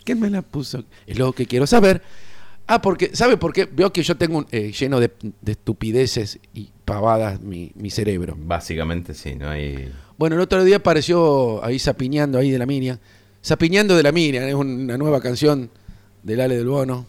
¿Quién 0.04 0.20
me 0.20 0.30
la 0.30 0.42
puso? 0.42 0.84
Es 1.06 1.18
lo 1.18 1.32
que 1.32 1.46
quiero 1.46 1.66
saber. 1.68 2.02
Ah, 2.68 2.82
porque, 2.82 3.16
¿sabe 3.16 3.38
por 3.38 3.54
qué? 3.54 3.64
Veo 3.64 3.94
que 3.94 4.04
yo 4.04 4.18
tengo 4.18 4.40
un, 4.40 4.48
eh, 4.52 4.74
lleno 4.74 5.00
de, 5.00 5.14
de 5.40 5.52
estupideces 5.54 6.38
y 6.54 6.70
pavadas 6.84 7.40
mi, 7.40 7.72
mi 7.76 7.90
cerebro. 7.90 8.36
Básicamente 8.38 9.14
sí, 9.14 9.36
no 9.36 9.50
hay. 9.50 9.90
Bueno, 10.18 10.36
el 10.36 10.42
otro 10.42 10.64
día 10.64 10.78
apareció 10.78 11.64
ahí 11.64 11.78
Zapiñando, 11.80 12.38
ahí 12.40 12.50
de 12.52 12.58
la 12.58 12.66
Miriam. 12.66 12.98
Zapiñando 13.46 13.96
de 13.96 14.04
la 14.04 14.12
Miriam, 14.12 14.44
es 14.46 14.56
una 14.56 14.98
nueva 14.98 15.22
canción 15.22 15.70
del 16.24 16.42
Ale 16.42 16.58
del 16.58 16.68
Bono, 16.68 17.06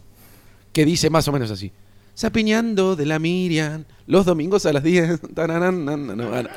que 0.72 0.84
dice 0.84 1.08
más 1.10 1.26
o 1.28 1.32
menos 1.32 1.50
así. 1.50 1.72
Zapiñando 2.16 2.96
de 2.96 3.06
la 3.06 3.18
Miriam, 3.18 3.84
los 4.06 4.26
domingos 4.26 4.66
a 4.66 4.72
las 4.72 4.82
10. 4.82 5.20
Tararán, 5.34 5.84
nan, 5.84 6.06
nan, 6.06 6.18
nan. 6.18 6.48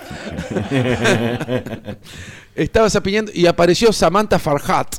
Estaba 2.55 2.89
zapiñando 2.89 3.31
y 3.33 3.45
apareció 3.45 3.93
Samantha 3.93 4.39
Farhat. 4.39 4.95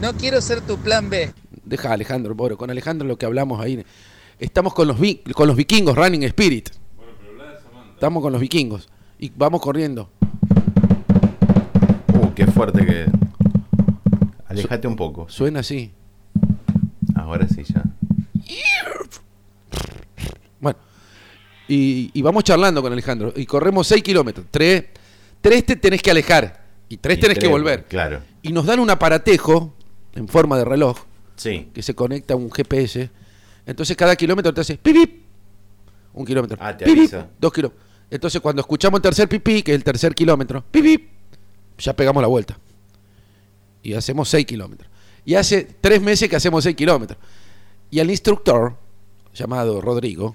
No 0.00 0.12
quiero 0.14 0.40
ser 0.40 0.60
tu 0.60 0.76
plan 0.78 1.08
B. 1.08 1.32
Deja 1.64 1.92
Alejandro, 1.92 2.34
Boro, 2.34 2.56
con 2.58 2.70
Alejandro 2.70 3.06
lo 3.06 3.16
que 3.16 3.24
hablamos 3.26 3.60
ahí. 3.60 3.82
Estamos 4.38 4.74
con 4.74 4.88
los, 4.88 4.98
vi- 4.98 5.22
con 5.34 5.46
los 5.46 5.56
vikingos, 5.56 5.96
Running 5.96 6.24
Spirit. 6.24 6.70
Estamos 7.94 8.22
con 8.22 8.32
los 8.32 8.40
vikingos. 8.40 8.88
Y 9.18 9.30
vamos 9.36 9.60
corriendo. 9.60 10.10
Qué 12.34 12.46
fuerte 12.46 12.84
que. 12.86 13.06
Alejate 14.46 14.86
un 14.88 14.96
poco. 14.96 15.28
Suena 15.28 15.60
así. 15.60 15.90
Ahora 17.14 17.46
sí 17.48 17.62
ya. 17.64 17.82
Bueno, 20.60 20.78
y, 21.68 22.10
y 22.14 22.22
vamos 22.22 22.44
charlando 22.44 22.82
con 22.82 22.92
Alejandro. 22.92 23.32
Y 23.36 23.46
corremos 23.46 23.86
6 23.88 24.02
kilómetros. 24.02 24.46
Tres, 24.50 24.84
tres 25.40 25.64
te 25.66 25.76
tenés 25.76 26.02
que 26.02 26.10
alejar. 26.10 26.62
Y 26.88 26.98
tres 26.98 27.18
Y 27.18 27.20
tenés 27.22 27.38
que 27.38 27.48
volver. 27.48 27.84
Claro. 27.86 28.20
Y 28.42 28.52
nos 28.52 28.66
dan 28.66 28.80
un 28.80 28.90
aparatejo 28.90 29.74
en 30.14 30.28
forma 30.28 30.58
de 30.58 30.64
reloj 30.64 30.98
Sí. 31.36 31.70
que 31.72 31.82
se 31.82 31.94
conecta 31.94 32.34
a 32.34 32.36
un 32.36 32.50
GPS. 32.50 33.10
Entonces 33.66 33.96
cada 33.96 34.14
kilómetro 34.16 34.52
te 34.52 34.60
hace 34.60 34.76
pip, 34.76 34.94
pip. 34.94 35.22
Un 36.14 36.26
kilómetro. 36.26 36.58
Ah, 36.60 36.76
te 36.76 36.84
avisa. 36.90 37.28
dos 37.40 37.52
kilómetros. 37.52 37.82
Entonces 38.10 38.40
cuando 38.42 38.60
escuchamos 38.60 38.98
el 38.98 39.02
tercer 39.02 39.28
pipí, 39.28 39.62
que 39.62 39.72
es 39.72 39.76
el 39.76 39.84
tercer 39.84 40.14
kilómetro, 40.14 40.62
pip, 40.70 40.84
pip, 40.84 41.08
ya 41.78 41.94
pegamos 41.94 42.20
la 42.22 42.28
vuelta. 42.28 42.58
Y 43.82 43.94
hacemos 43.94 44.28
6 44.28 44.46
kilómetros. 44.46 44.88
Y 45.24 45.34
hace 45.34 45.66
tres 45.80 46.00
meses 46.00 46.28
que 46.28 46.36
hacemos 46.36 46.64
6 46.64 46.76
kilómetros. 46.76 47.18
Y 47.90 47.98
el 48.00 48.10
instructor, 48.10 48.76
llamado 49.34 49.80
Rodrigo, 49.80 50.34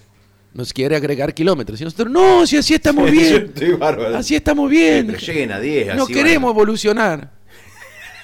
nos 0.53 0.73
quiere 0.73 0.95
agregar 0.95 1.33
kilómetros. 1.33 1.79
Y 1.81 1.83
nosotros, 1.83 2.09
no, 2.09 2.45
si 2.45 2.57
así 2.57 2.73
estamos 2.73 3.09
bien. 3.11 3.45
estoy 3.55 3.73
bárbaro. 3.73 4.15
Así 4.17 4.35
estamos 4.35 4.69
bien. 4.69 5.07
Pero 5.07 5.19
lleguen 5.19 5.51
a 5.51 5.59
10. 5.59 5.95
No 5.95 6.03
así 6.03 6.13
queremos 6.13 6.49
van. 6.51 6.55
evolucionar. 6.57 7.31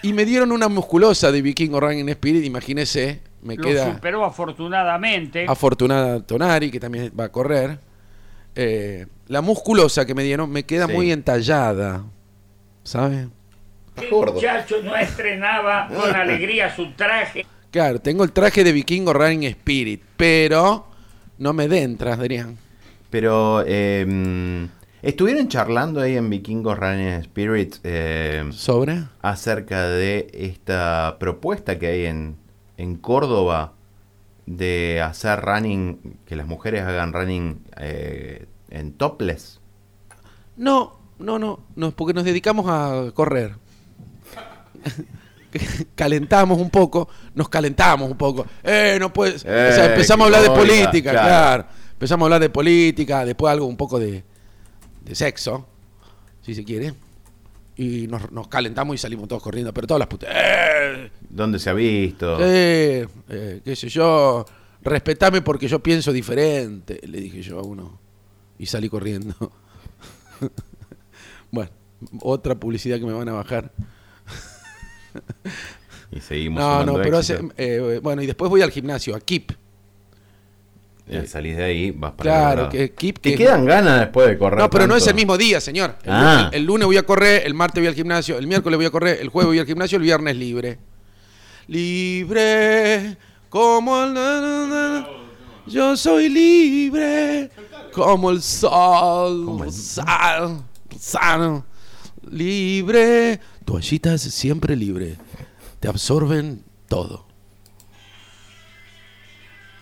Y 0.01 0.11
me 0.13 0.25
dieron 0.25 0.51
una 0.51 0.67
musculosa 0.67 1.31
de 1.31 1.41
Vikingo 1.41 1.79
Running 1.79 2.09
Spirit, 2.09 2.43
imagínese, 2.43 3.21
me 3.41 3.55
Lo 3.55 3.63
queda 3.63 3.93
superó 3.93 4.25
afortunadamente. 4.25 5.45
afortunada 5.47 6.19
Tonari, 6.25 6.69
que 6.71 6.79
también 6.81 7.11
va 7.17 7.25
a 7.25 7.31
correr. 7.31 7.79
Eh, 8.55 9.05
la 9.27 9.39
musculosa 9.41 10.05
que 10.05 10.13
me 10.13 10.23
dieron 10.23 10.51
me 10.51 10.63
queda 10.63 10.87
Sí. 10.87 10.93
muy 10.93 11.09
entallada, 11.11 12.03
¿sabe? 12.83 13.29
El 13.95 14.09
gordo. 14.09 14.33
muchacho 14.33 14.77
no 14.83 14.95
estrenaba 14.95 15.87
con 15.95 16.15
alegría 16.15 16.75
su 16.75 16.91
traje. 16.93 17.45
Claro, 17.71 17.99
tengo 17.99 18.23
el 18.23 18.31
traje 18.31 18.63
de 18.63 18.71
Vikingo 18.71 19.13
Running 19.13 19.43
Spirit, 19.43 20.03
pero 20.17 20.85
no 21.37 21.53
me 21.53 21.65
entra, 21.65 22.13
Adrián. 22.13 22.57
Pero 23.09 23.63
eh, 23.65 24.05
mm, 24.07 24.65
estuvieron 25.01 25.47
charlando 25.47 26.01
ahí 26.01 26.17
en 26.17 26.29
Vikingos 26.29 26.77
Running 26.77 27.21
Spirit 27.21 27.75
eh, 27.83 28.49
¿Sobre? 28.51 29.03
acerca 29.21 29.87
de 29.87 30.27
esta 30.33 31.17
propuesta 31.19 31.77
que 31.77 31.87
hay 31.87 32.05
en, 32.05 32.37
en 32.77 32.95
Córdoba 32.95 33.73
de 34.45 35.01
hacer 35.01 35.39
running, 35.41 36.17
que 36.25 36.35
las 36.35 36.47
mujeres 36.47 36.81
hagan 36.83 37.13
running 37.13 37.63
eh, 37.77 38.47
en 38.69 38.93
topless. 38.93 39.59
No, 40.57 40.99
no, 41.23 41.39
no, 41.39 41.59
no, 41.75 41.91
porque 41.91 42.13
nos 42.13 42.23
dedicamos 42.23 42.65
a 42.67 43.11
correr. 43.13 43.55
calentamos 45.95 46.59
un 46.59 46.69
poco, 46.69 47.07
nos 47.35 47.49
calentamos 47.49 48.09
un 48.09 48.17
poco. 48.17 48.45
Eh, 48.63 48.97
no 48.99 49.11
puedes. 49.13 49.41
o 49.41 49.45
sea, 49.47 49.85
Eh, 49.85 49.89
empezamos 49.91 50.23
a 50.23 50.27
hablar 50.27 50.41
de 50.41 50.49
política, 50.49 51.11
claro. 51.11 51.27
claro. 51.27 51.65
Empezamos 51.93 52.23
a 52.23 52.25
hablar 52.25 52.41
de 52.41 52.49
política, 52.49 53.25
después 53.25 53.51
algo 53.51 53.65
un 53.65 53.77
poco 53.77 53.99
de, 53.99 54.23
de 55.03 55.15
sexo, 55.15 55.65
si 56.41 56.53
se 56.53 56.63
quiere. 56.63 56.93
Y 57.75 58.07
nos, 58.07 58.31
nos 58.31 58.47
calentamos 58.49 58.95
y 58.95 58.97
salimos 58.97 59.27
todos 59.27 59.41
corriendo, 59.41 59.73
pero 59.73 59.87
todas 59.87 59.99
las 59.99 60.07
putas. 60.07 60.29
¡Eh! 60.31 61.09
¿Dónde 61.29 61.57
se 61.59 61.69
ha 61.69 61.73
visto? 61.73 62.37
Eh, 62.39 63.07
eh, 63.29 63.61
qué 63.63 63.75
sé 63.75 63.89
yo, 63.89 64.45
respetame 64.81 65.41
porque 65.41 65.67
yo 65.67 65.81
pienso 65.81 66.11
diferente, 66.11 66.99
le 67.07 67.19
dije 67.19 67.41
yo 67.41 67.59
a 67.59 67.63
uno. 67.63 67.99
Y 68.59 68.65
salí 68.67 68.89
corriendo. 68.89 69.35
otra 72.21 72.55
publicidad 72.55 72.97
que 72.99 73.05
me 73.05 73.13
van 73.13 73.29
a 73.29 73.33
bajar. 73.33 73.71
Y 76.11 76.19
seguimos 76.21 76.59
No, 76.61 76.85
no, 76.85 76.93
pero 76.95 77.17
hace, 77.17 77.39
eh, 77.57 77.99
bueno, 78.01 78.21
y 78.21 78.25
después 78.27 78.49
voy 78.49 78.61
al 78.61 78.71
gimnasio, 78.71 79.15
a 79.15 79.19
Keep. 79.19 79.51
Ya 81.05 81.25
salís 81.27 81.57
de 81.57 81.63
ahí, 81.63 81.91
vas 81.91 82.13
para 82.13 82.23
Claro, 82.29 82.69
que 82.69 82.93
Keep 82.93 83.19
¿Te 83.19 83.31
que- 83.31 83.37
quedan 83.37 83.65
ganas 83.65 83.99
después 83.99 84.27
de 84.27 84.37
correr? 84.37 84.59
No, 84.59 84.69
pero 84.69 84.87
no 84.87 84.95
es 84.95 85.05
el 85.07 85.15
mismo 85.15 85.37
día, 85.37 85.59
señor. 85.59 85.97
El, 86.03 86.11
Ah. 86.13 86.49
el- 86.53 86.59
el 86.61 86.65
lunes 86.65 86.85
voy 86.85 86.97
a 86.97 87.03
correr, 87.03 87.43
el 87.45 87.53
martes 87.53 87.81
voy 87.81 87.87
al 87.87 87.95
gimnasio, 87.95 88.37
el 88.37 88.47
miércoles 88.47 88.77
voy 88.77 88.85
a 88.85 88.89
correr, 88.91 89.19
el 89.21 89.27
jueves 89.29 89.47
voy 89.47 89.59
al 89.59 89.65
gimnasio, 89.65 89.97
el 89.97 90.03
viernes 90.03 90.35
libre. 90.37 90.77
Libre 91.67 93.17
como 93.49 94.03
el... 94.03 94.13
na, 94.13 94.39
na, 94.41 94.67
na. 94.67 95.07
Yo 95.67 95.95
soy 95.97 96.29
libre 96.29 97.49
como 97.93 98.31
el 98.31 98.41
sol. 98.41 99.45
Como 99.45 99.63
el- 99.65 99.71
sal- 99.71 100.61
sal- 100.99 101.63
libre. 102.33 103.39
Toallitas 103.65 104.21
siempre 104.21 104.75
libre. 104.75 105.15
Te 105.79 105.87
absorben 105.87 106.63
todo. 106.87 107.25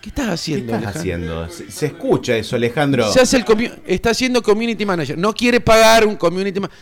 ¿Qué 0.01 0.09
estás 0.09 0.25
¿Qué 0.25 0.31
haciendo? 0.33 0.75
estás 0.75 0.95
Alejandro? 0.95 1.41
haciendo? 1.43 1.49
Se, 1.49 1.71
se 1.71 1.85
escucha 1.87 2.35
eso, 2.35 2.55
Alejandro. 2.55 3.11
Se 3.11 3.21
hace 3.21 3.37
el 3.37 3.45
está 3.85 4.09
haciendo 4.11 4.41
community 4.41 4.85
manager. 4.85 5.17
No 5.17 5.33
quiere 5.33 5.59
pagar 5.59 6.07
un 6.07 6.15
community 6.15 6.59
manager. 6.59 6.79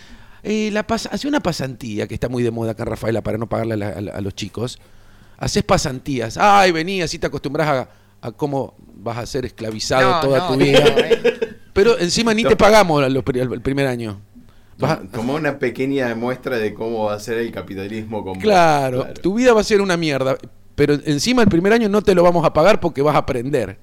la 0.71 0.87
pas- 0.87 1.09
hace 1.11 1.27
una 1.27 1.41
pasantía 1.41 2.07
que 2.07 2.13
está 2.13 2.29
muy 2.29 2.43
de 2.43 2.51
moda 2.51 2.71
acá 2.71 2.85
Rafaela 2.85 3.21
para 3.21 3.37
no 3.37 3.49
pagarle 3.49 3.73
a, 3.73 3.77
la- 3.77 3.89
a 3.89 4.01
la- 4.01 4.11
a 4.13 4.21
los 4.21 4.35
chicos. 4.35 4.79
Haces 5.37 5.63
pasantías. 5.63 6.37
Ay, 6.37 6.71
vení, 6.71 7.01
así 7.01 7.19
te 7.19 7.27
acostumbras 7.27 7.67
a, 7.67 7.89
a 8.21 8.31
cómo 8.31 8.75
vas 8.95 9.17
a 9.17 9.25
ser 9.25 9.45
esclavizado 9.45 10.09
No, 10.11 10.19
toda 10.21 10.39
no, 10.39 10.47
tu 10.47 10.53
no, 10.59 10.65
vida. 10.65 10.79
eh. 10.97 11.57
Pero 11.73 11.99
encima 11.99 12.33
ni 12.33 12.43
te 12.43 12.55
pagamos 12.55 13.03
el 13.05 13.61
primer 13.61 13.87
año. 13.87 14.21
Como- 15.13 15.33
una 15.35 15.59
pequeña 15.59 16.13
muestra 16.15 16.57
de 16.57 16.73
cómo 16.73 17.05
va 17.05 17.13
a 17.15 17.19
ser 17.19 17.37
el 17.37 17.51
capitalismo 17.51 18.23
con 18.23 18.39
claro, 18.39 19.07
tu 19.21 19.33
vida 19.33 19.53
va 19.53 19.61
a 19.61 19.63
ser 19.63 19.81
una 19.81 19.97
mierda. 19.97 20.37
Pero 20.75 20.93
encima 21.05 21.41
el 21.41 21.49
primer 21.49 21.73
año 21.73 21.89
no 21.89 22.01
te 22.01 22.15
lo 22.15 22.23
vamos 22.23 22.45
a 22.45 22.53
pagar 22.53 22.79
porque 22.79 23.01
vas 23.01 23.15
a 23.15 23.19
aprender. 23.19 23.77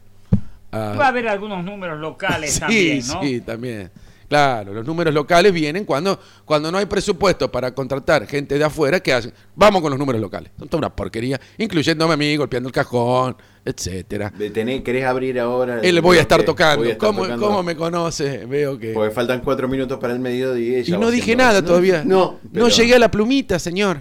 a- 0.73 0.95
Va 0.99 1.05
a 1.07 1.09
haber 1.09 1.29
algunos 1.29 1.63
números 1.65 1.99
locales 2.01 2.53
Sí, 2.55 2.61
también, 2.61 2.99
¿no? 3.09 3.23
sí, 3.23 3.41
también. 3.41 3.91
Claro, 4.29 4.75
los 4.75 4.85
números 4.85 5.15
locales 5.15 5.53
vienen 5.53 5.85
cuando, 5.85 6.19
cuando 6.45 6.73
no 6.73 6.79
hay 6.79 6.87
presupuesto 6.87 7.51
para 7.51 7.73
contratar 7.73 8.27
gente 8.27 8.59
de 8.59 8.65
afuera, 8.65 8.99
¿qué 8.99 9.13
hacen? 9.13 9.33
Vamos 9.55 9.81
con 9.83 9.91
los 9.91 9.99
números 9.99 10.21
locales. 10.21 10.51
Son 10.59 10.67
toda 10.69 10.79
una 10.79 10.95
porquería, 10.97 11.41
incluyéndome 11.59 12.15
a 12.15 12.17
mí, 12.17 12.37
golpeando 12.37 12.69
el 12.69 12.73
cajón, 12.73 13.37
etcétera. 13.65 14.33
Tener- 14.53 14.83
¿Querés 14.83 15.05
abrir 15.05 15.39
ahora? 15.39 15.81
Él 15.81 15.95
le 15.95 16.01
voy 16.01 16.19
a 16.19 16.23
estar 16.23 16.43
tocando. 16.43 16.79
Voy 16.79 16.89
a 16.89 16.93
estar 16.93 17.07
¿Cómo, 17.09 17.23
tocando. 17.23 17.47
cómo 17.47 17.63
me 17.63 17.77
conoce? 17.77 18.47
Veo 18.47 18.77
que... 18.79 18.93
Porque 18.93 19.15
faltan 19.15 19.41
cuatro 19.43 19.69
minutos 19.69 19.97
para 20.01 20.13
el 20.13 20.19
mediodía. 20.19 20.81
Y 20.81 20.83
ya 20.83 20.99
no 20.99 21.11
dije 21.11 21.37
nada 21.37 21.61
No, 21.61 21.67
todavía. 21.69 22.03
No. 22.05 22.17
No 22.43 22.51
pero- 22.53 22.69
llegué 22.69 22.97
a 22.97 22.99
la 22.99 23.11
plumita, 23.11 23.59
señor. 23.61 24.01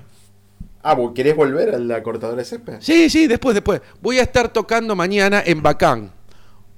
Ah, 0.81 0.93
¿vos 0.95 1.11
¿querés 1.13 1.35
volver 1.35 1.73
a 1.75 1.77
la 1.79 2.01
cortadora 2.01 2.37
de 2.39 2.45
césped? 2.45 2.77
Sí, 2.79 3.09
sí, 3.11 3.27
después, 3.27 3.53
después. 3.53 3.81
Voy 4.01 4.17
a 4.19 4.21
estar 4.23 4.49
tocando 4.51 4.95
mañana 4.95 5.41
en 5.45 5.61
Bacán. 5.61 6.11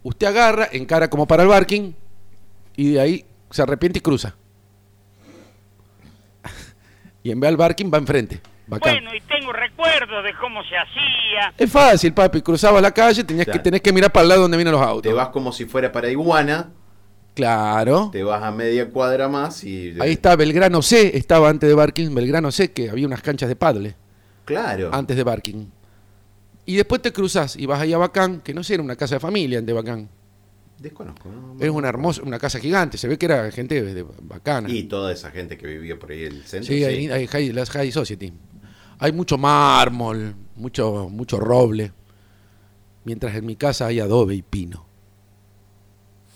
Usted 0.03 0.27
agarra, 0.27 0.67
encara 0.71 1.09
como 1.09 1.25
para 1.27 1.43
el 1.43 1.49
barking 1.49 1.91
y 2.77 2.91
de 2.93 2.99
ahí 3.01 3.25
se 3.49 3.61
arrepiente 3.61 3.99
y 3.99 4.01
cruza. 4.01 4.35
Y 7.23 7.31
en 7.31 7.39
vez 7.39 7.49
del 7.49 7.57
barking 7.57 7.91
va 7.93 7.97
enfrente. 7.97 8.39
Bacán. 8.67 8.93
Bueno, 8.95 9.15
y 9.15 9.21
tengo 9.21 9.51
recuerdos 9.53 10.23
de 10.23 10.33
cómo 10.39 10.61
se 10.63 10.77
hacía. 10.77 11.53
Es 11.57 11.71
fácil, 11.71 12.13
papi. 12.13 12.41
Cruzabas 12.41 12.81
la 12.81 12.91
calle, 12.91 13.23
tenías 13.23 13.45
que, 13.47 13.59
tenés 13.59 13.81
que 13.81 13.91
mirar 13.93 14.11
para 14.11 14.23
el 14.23 14.29
lado 14.29 14.41
donde 14.41 14.57
vienen 14.57 14.73
los 14.73 14.81
autos. 14.81 15.03
Te 15.03 15.13
vas 15.13 15.29
como 15.29 15.51
si 15.51 15.65
fuera 15.65 15.91
para 15.91 16.09
Iguana, 16.09 16.69
Claro. 17.33 18.09
te 18.11 18.23
vas 18.23 18.41
a 18.43 18.51
media 18.51 18.89
cuadra 18.89 19.27
más 19.29 19.63
y... 19.63 19.95
Ahí 19.99 20.13
está 20.13 20.35
Belgrano 20.35 20.81
C, 20.81 21.15
estaba 21.17 21.49
antes 21.49 21.69
de 21.69 21.75
Barking. 21.75 22.13
Belgrano 22.15 22.51
C, 22.51 22.71
que 22.71 22.89
había 22.89 23.05
unas 23.07 23.21
canchas 23.21 23.47
de 23.47 23.55
paddle 23.55 23.95
Claro. 24.45 24.89
antes 24.91 25.15
de 25.15 25.23
Barking. 25.23 25.67
Y 26.65 26.75
después 26.75 27.01
te 27.01 27.13
cruzas 27.13 27.55
y 27.55 27.65
vas 27.65 27.79
ahí 27.79 27.93
a 27.93 27.97
Bacán, 27.97 28.41
que 28.41 28.53
no 28.53 28.63
sé, 28.63 28.73
era 28.73 28.83
una 28.83 28.95
casa 28.95 29.15
de 29.15 29.19
familia 29.19 29.61
de 29.61 29.71
Bacán. 29.73 30.09
Desconozco, 30.79 31.29
¿no? 31.29 31.55
Es 31.59 31.69
una 31.71 31.89
hermosa, 31.89 32.21
una 32.23 32.37
casa 32.37 32.59
gigante. 32.59 32.97
Se 32.97 33.07
ve 33.07 33.17
que 33.17 33.25
era 33.25 33.51
gente 33.51 33.81
de, 33.81 33.93
de 33.95 34.05
bacana. 34.21 34.69
Y 34.69 34.83
toda 34.83 35.11
esa 35.11 35.31
gente 35.31 35.57
que 35.57 35.65
vivía 35.67 35.97
por 35.97 36.11
ahí 36.11 36.25
en 36.25 36.33
el 36.33 36.43
centro. 36.43 36.67
Sí, 36.73 36.83
hay, 36.83 37.07
hay 37.09 37.25
high- 37.27 37.51
las 37.53 37.69
high 37.71 37.91
society. 37.91 38.31
Hay 38.99 39.11
mucho 39.11 39.37
mármol, 39.37 40.35
mucho, 40.55 41.09
mucho 41.09 41.39
roble. 41.39 41.93
Mientras 43.05 43.35
en 43.35 43.45
mi 43.45 43.55
casa 43.55 43.87
hay 43.87 43.99
adobe 43.99 44.35
y 44.35 44.41
pino. 44.43 44.85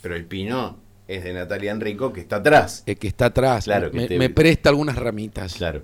Pero 0.01 0.15
el 0.15 0.25
pino 0.25 0.79
es 1.07 1.23
de 1.23 1.33
Natalia 1.33 1.71
Enrico, 1.71 2.11
que 2.11 2.21
está 2.21 2.37
atrás. 2.37 2.83
El 2.85 2.97
que 2.97 3.07
está 3.07 3.25
atrás 3.27 3.65
Claro, 3.65 3.91
que 3.91 3.97
me, 3.97 4.07
te- 4.07 4.17
me 4.17 4.29
presta 4.29 4.69
algunas 4.69 4.95
ramitas. 4.95 5.53
Claro. 5.55 5.83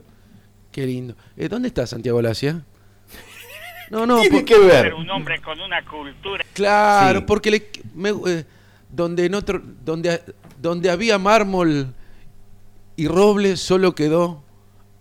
Qué 0.71 0.85
lindo. 0.87 1.15
Eh, 1.35 1.47
¿Dónde 1.49 1.67
está 1.67 1.85
Santiago 1.85 2.21
Lacia? 2.21 2.65
No, 3.89 4.05
no, 4.05 4.19
Tiene 4.21 4.37
por- 4.37 4.45
que 4.45 4.59
ver. 4.59 4.81
Ser 4.85 4.93
un 4.93 5.09
hombre 5.09 5.41
con 5.41 5.59
una 5.59 5.83
cultura. 5.85 6.43
claro, 6.53 7.19
Sí. 7.19 7.25
porque 7.27 7.51
le, 7.51 7.67
me- 7.95 8.09
eh, 8.27 8.45
donde 8.89 9.25
en 9.25 9.35
otro, 9.35 9.61
donde, 9.83 10.21
donde 10.59 10.89
había 10.89 11.17
mármol 11.17 11.93
y 12.95 13.07
roble 13.07 13.57
solo 13.57 13.93
quedó 13.95 14.43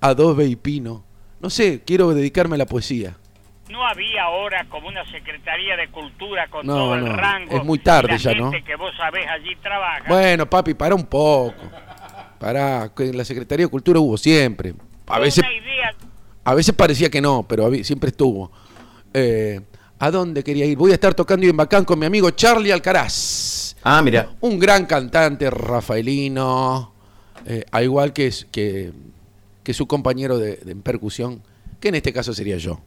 adobe 0.00 0.47
y 0.47 0.57
pino. 0.57 1.05
No 1.40 1.50
sé, 1.50 1.83
quiero 1.85 2.11
dedicarme 2.14 2.55
a 2.55 2.59
la 2.59 2.66
poesía. 2.66 3.16
No 3.69 3.85
había 3.87 4.23
ahora 4.23 4.64
como 4.69 4.88
una 4.88 5.05
Secretaría 5.11 5.76
de 5.76 5.88
Cultura 5.88 6.47
con 6.49 6.64
No, 6.66 6.75
todo 6.75 6.95
el 6.95 7.05
no, 7.05 7.16
rango. 7.16 7.57
es 7.57 7.64
muy 7.64 7.78
tarde 7.81 8.11
y 8.11 8.12
la 8.12 8.16
ya, 8.19 8.35
¿no? 8.35 8.52
gente 8.52 8.64
que 8.66 8.76
vos 8.76 8.93
sabés 8.97 9.26
allí 9.28 9.57
trabaja. 9.57 10.05
Bueno, 10.09 10.49
papi, 10.49 10.75
para 10.75 10.95
un 10.95 11.05
poco. 11.05 11.55
Para, 12.38 12.90
que 12.95 13.09
en 13.09 13.16
la 13.16 13.25
Secretaría 13.25 13.66
de 13.66 13.71
Cultura 13.71 13.99
hubo 13.99 14.16
siempre. 14.16 14.75
A 15.07 15.19
veces, 15.19 15.43
Una 15.45 15.52
idea 15.52 15.95
a 16.45 16.55
veces 16.55 16.75
parecía 16.75 17.11
que 17.11 17.21
no, 17.21 17.43
pero 17.49 17.73
siempre 17.83 18.11
estuvo. 18.11 18.52
Eh, 19.18 19.61
¿A 19.99 20.11
dónde 20.11 20.44
quería 20.44 20.66
ir? 20.66 20.76
Voy 20.76 20.90
a 20.90 20.94
estar 20.94 21.14
tocando 21.14 21.46
en 21.46 21.56
Bacán 21.56 21.87
con 21.87 21.99
mi 21.99 22.04
amigo 22.04 22.30
Charlie 22.32 22.70
Alcaraz. 22.70 23.75
Ah, 23.82 24.02
mira. 24.02 24.28
Un 24.40 24.58
gran 24.58 24.85
cantante 24.85 25.49
rafaelino, 25.49 26.92
eh, 27.46 27.64
al 27.70 27.85
igual 27.85 28.12
que, 28.12 28.26
s- 28.26 28.46
que, 28.52 28.92
que 29.62 29.73
su 29.73 29.87
compañero 29.87 30.38
de, 30.38 30.56
de 30.56 30.76
percusión, 30.76 31.40
que 31.80 31.88
en 31.88 31.94
este 31.94 32.12
caso 32.12 32.35
sería 32.35 32.58
yo. 32.58 32.78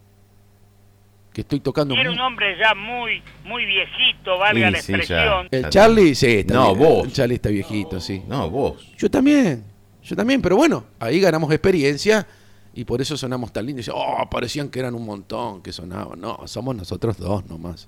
Que 1.34 1.42
estoy 1.42 1.62
tocando. 1.62 1.96
era 1.96 2.12
un 2.12 2.20
hombre 2.20 2.56
ya 2.60 2.76
muy 2.76 3.24
muy 3.46 3.66
viejito, 3.66 4.38
valga 4.38 4.68
Sí, 4.68 4.72
la 4.72 4.82
sí, 4.82 4.92
ya. 4.92 4.98
expresión. 4.98 5.48
El 5.50 5.70
Charlie, 5.70 6.14
sí, 6.16 6.28
está 6.28 6.54
No, 6.54 6.76
bien. 6.76 6.88
vos. 6.90 7.06
El 7.08 7.14
Charlie 7.14 7.36
está 7.36 7.50
viejito, 7.50 8.00
sí. 8.00 8.22
No, 8.28 8.52
vos. 8.52 8.92
Yo 9.00 9.10
también, 9.10 9.64
yo 10.04 10.16
también, 10.16 10.42
pero 10.44 10.56
bueno, 10.58 10.84
ahí 11.00 11.20
ganamos 11.20 11.52
experiencia 11.52 12.28
y 12.74 12.86
por 12.86 13.02
eso 13.02 13.18
sonamos 13.18 13.52
tan 13.52 13.66
lindos. 13.66 13.86
Dice, 13.86 13.92
Oh, 13.96 14.28
parecían 14.30 14.70
que 14.70 14.80
eran 14.80 14.96
un 14.96 15.06
montón 15.06 15.62
que 15.62 15.72
sonaban. 15.74 16.20
No, 16.20 16.40
somos 16.48 16.76
nosotros 16.76 17.18
dos 17.18 17.46
nomás. 17.46 17.88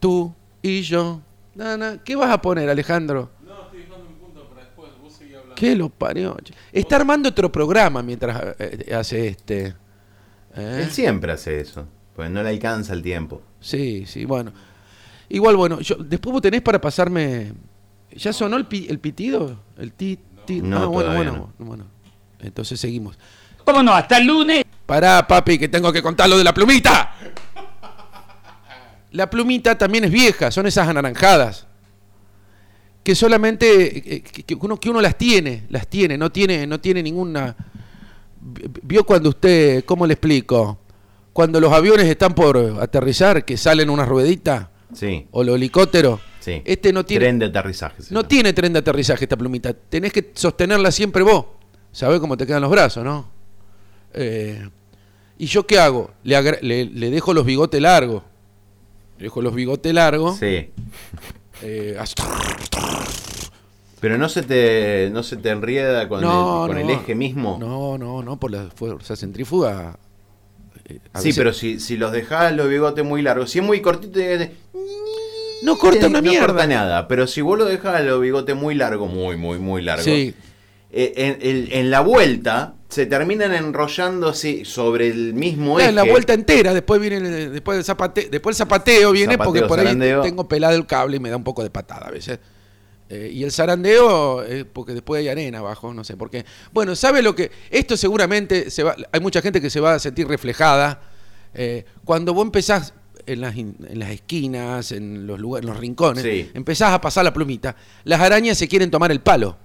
Tú 0.00 0.34
y 0.62 0.82
yo. 0.82 1.20
Nana, 1.54 1.98
¿Qué 2.04 2.14
vas 2.16 2.30
a 2.30 2.40
poner, 2.40 2.68
Alejandro? 2.68 3.30
No, 3.44 3.62
estoy 3.64 3.80
dejando 3.80 4.06
un 4.08 4.14
punto 4.14 4.48
para 4.48 4.62
después. 4.62 4.90
Vos 5.02 5.12
seguís 5.12 5.34
hablando. 5.34 5.54
¿Qué 5.56 5.74
lo 5.74 5.88
parió? 5.88 6.36
Está 6.72 6.96
armando 6.96 7.28
otro 7.30 7.50
programa 7.50 8.02
mientras 8.02 8.54
eh, 8.58 8.94
hace 8.94 9.28
este. 9.28 9.74
¿Eh? 10.54 10.80
Él 10.84 10.90
siempre 10.90 11.32
hace 11.32 11.60
eso. 11.60 11.86
Pues 12.14 12.30
no 12.30 12.42
le 12.42 12.48
alcanza 12.50 12.92
el 12.94 13.02
tiempo. 13.02 13.42
Sí, 13.60 14.04
sí, 14.06 14.24
bueno. 14.24 14.52
Igual, 15.28 15.56
bueno, 15.56 15.80
yo, 15.80 15.96
después 15.96 16.32
vos 16.32 16.42
tenés 16.42 16.62
para 16.62 16.80
pasarme. 16.80 17.52
¿Ya 18.12 18.32
sonó 18.32 18.56
el, 18.56 18.66
pi- 18.66 18.86
el 18.88 18.98
pitido? 18.98 19.60
El 19.76 19.92
ti, 19.92 20.18
ti- 20.46 20.60
No, 20.62 20.84
ah, 20.84 20.86
bueno, 20.86 21.52
bueno. 21.58 21.84
Entonces 22.40 22.80
seguimos. 22.80 23.18
¿Cómo 23.68 23.82
no? 23.82 23.92
Hasta 23.92 24.16
el 24.16 24.26
lunes. 24.26 24.64
Pará, 24.86 25.26
papi, 25.28 25.58
que 25.58 25.68
tengo 25.68 25.92
que 25.92 26.00
contar 26.00 26.26
lo 26.26 26.38
de 26.38 26.44
la 26.44 26.54
plumita. 26.54 27.12
La 29.12 29.28
plumita 29.28 29.76
también 29.76 30.04
es 30.04 30.10
vieja, 30.10 30.50
son 30.50 30.66
esas 30.66 30.88
anaranjadas. 30.88 31.66
Que 33.02 33.14
solamente 33.14 34.14
eh, 34.16 34.22
que, 34.22 34.54
uno, 34.54 34.80
que 34.80 34.88
uno 34.88 35.02
las 35.02 35.18
tiene, 35.18 35.66
las 35.68 35.86
tiene, 35.86 36.16
no 36.16 36.32
tiene, 36.32 36.66
no 36.66 36.80
tiene 36.80 37.02
ninguna. 37.02 37.54
¿Vio 38.84 39.04
cuando 39.04 39.28
usted, 39.28 39.84
cómo 39.84 40.06
le 40.06 40.14
explico? 40.14 40.78
Cuando 41.34 41.60
los 41.60 41.70
aviones 41.70 42.06
están 42.06 42.34
por 42.34 42.56
aterrizar, 42.80 43.44
que 43.44 43.58
salen 43.58 43.90
unas 43.90 44.08
rueditas, 44.08 44.68
Sí. 44.94 45.26
o 45.30 45.44
los 45.44 45.56
helicópteros. 45.56 46.20
Sí. 46.40 46.62
Este 46.64 46.90
no 46.90 47.04
tiene, 47.04 47.26
Tren 47.26 47.38
de 47.38 47.46
aterrizaje. 47.46 47.96
no 48.08 48.20
llama. 48.20 48.28
tiene 48.28 48.52
tren 48.54 48.72
de 48.72 48.78
aterrizaje 48.78 49.26
esta 49.26 49.36
plumita. 49.36 49.74
Tenés 49.74 50.10
que 50.10 50.32
sostenerla 50.34 50.90
siempre 50.90 51.22
vos. 51.22 51.44
¿Sabés 51.92 52.18
cómo 52.18 52.34
te 52.34 52.46
quedan 52.46 52.62
los 52.62 52.70
brazos, 52.70 53.04
no? 53.04 53.36
Eh, 54.14 54.68
¿Y 55.38 55.46
yo 55.46 55.66
qué 55.66 55.78
hago? 55.78 56.10
Le, 56.24 56.36
agra- 56.36 56.58
le- 56.62 56.86
le 56.86 57.10
dejo 57.10 57.32
los 57.34 57.44
bigotes 57.46 57.80
largos. 57.80 58.22
Le 59.18 59.24
dejo 59.24 59.42
los 59.42 59.54
bigotes 59.54 59.92
largos. 59.94 60.38
Sí. 60.38 60.70
eh, 61.62 61.96
Pero 64.00 64.16
no 64.18 64.28
se 64.28 64.42
te, 64.42 65.10
no 65.12 65.22
se 65.22 65.36
te 65.36 65.50
enrieda 65.50 66.08
con, 66.08 66.20
no, 66.20 66.64
el, 66.66 66.68
con 66.72 66.76
no. 66.80 66.88
el 66.92 66.98
eje 66.98 67.14
mismo. 67.14 67.56
No, 67.60 67.98
no, 67.98 68.22
no, 68.22 68.38
por 68.38 68.50
la 68.52 68.68
fuerza 68.74 69.16
centrífuga. 69.16 69.98
eh, 70.84 70.98
sí, 71.16 71.28
veces- 71.28 71.36
pero 71.36 71.52
si, 71.52 71.80
si 71.80 71.96
los 71.96 72.12
dejás 72.12 72.54
los 72.54 72.68
bigotes 72.68 73.04
muy 73.04 73.22
largos, 73.22 73.50
si 73.50 73.58
es 73.58 73.64
muy 73.64 73.80
cortito, 73.80 74.20
No 75.62 75.76
corta 75.76 76.06
una 76.06 76.20
no 76.20 76.30
corta 76.38 76.66
nada. 76.68 77.08
Pero 77.08 77.26
si 77.26 77.40
vos 77.40 77.58
lo 77.58 77.64
dejás 77.64 78.04
los 78.04 78.20
bigotes 78.20 78.54
muy 78.54 78.74
largos, 78.76 79.12
muy, 79.12 79.36
muy, 79.36 79.58
muy 79.58 79.82
largos, 79.82 80.04
Sí. 80.04 80.32
eh, 80.92 81.12
en, 81.16 81.38
en- 81.40 81.68
en 81.72 81.90
la 81.90 82.00
vuelta 82.00 82.74
se 82.88 83.04
terminan 83.06 83.52
enrollando 83.54 84.28
así 84.28 84.64
sobre 84.64 85.08
el 85.08 85.34
mismo 85.34 85.78
eje. 85.78 85.90
en 85.90 85.94
la 85.94 86.04
vuelta 86.04 86.32
entera, 86.32 86.72
después 86.72 87.00
viene 87.00 87.16
el, 87.18 87.52
después 87.52 87.76
el 87.78 87.84
zapate, 87.84 88.28
después 88.30 88.54
el 88.54 88.58
zapateo 88.58 89.12
viene 89.12 89.34
Zapateo, 89.34 89.52
porque 89.52 89.66
por 89.68 89.78
ahí 89.80 89.96
tengo 90.22 90.48
pelado 90.48 90.74
el 90.74 90.86
cable 90.86 91.16
y 91.18 91.20
me 91.20 91.28
da 91.30 91.36
un 91.36 91.44
poco 91.44 91.62
de 91.62 91.70
patada 91.70 92.06
a 92.06 92.10
veces. 92.10 92.38
Eh, 93.10 93.30
y 93.32 93.42
el 93.42 93.52
zarandeo, 93.52 94.44
eh, 94.44 94.64
porque 94.70 94.92
después 94.92 95.20
hay 95.20 95.28
arena 95.28 95.58
abajo, 95.60 95.92
no 95.94 96.04
sé 96.04 96.16
por 96.16 96.30
qué. 96.30 96.44
Bueno, 96.72 96.94
¿sabe 96.94 97.22
lo 97.22 97.34
que? 97.34 97.50
Esto 97.70 97.96
seguramente 97.96 98.70
se 98.70 98.82
va, 98.82 98.96
hay 99.12 99.20
mucha 99.20 99.40
gente 99.40 99.60
que 99.62 99.70
se 99.70 99.80
va 99.80 99.94
a 99.94 99.98
sentir 99.98 100.26
reflejada. 100.28 101.00
eh, 101.54 101.84
cuando 102.04 102.34
vos 102.34 102.44
empezás 102.44 102.92
en 103.26 103.40
las, 103.42 103.56
en 103.56 103.76
las 103.98 104.10
esquinas, 104.10 104.92
en 104.92 105.26
los 105.26 105.38
lugares, 105.38 105.66
en 105.66 105.72
los 105.72 105.80
rincones, 105.80 106.22
Sí. 106.22 106.50
empezás 106.54 106.92
a 106.92 107.00
pasar 107.00 107.24
la 107.24 107.32
plumita, 107.34 107.76
las 108.04 108.20
arañas 108.20 108.56
se 108.58 108.68
quieren 108.68 108.90
tomar 108.90 109.10
el 109.10 109.20
palo. 109.20 109.56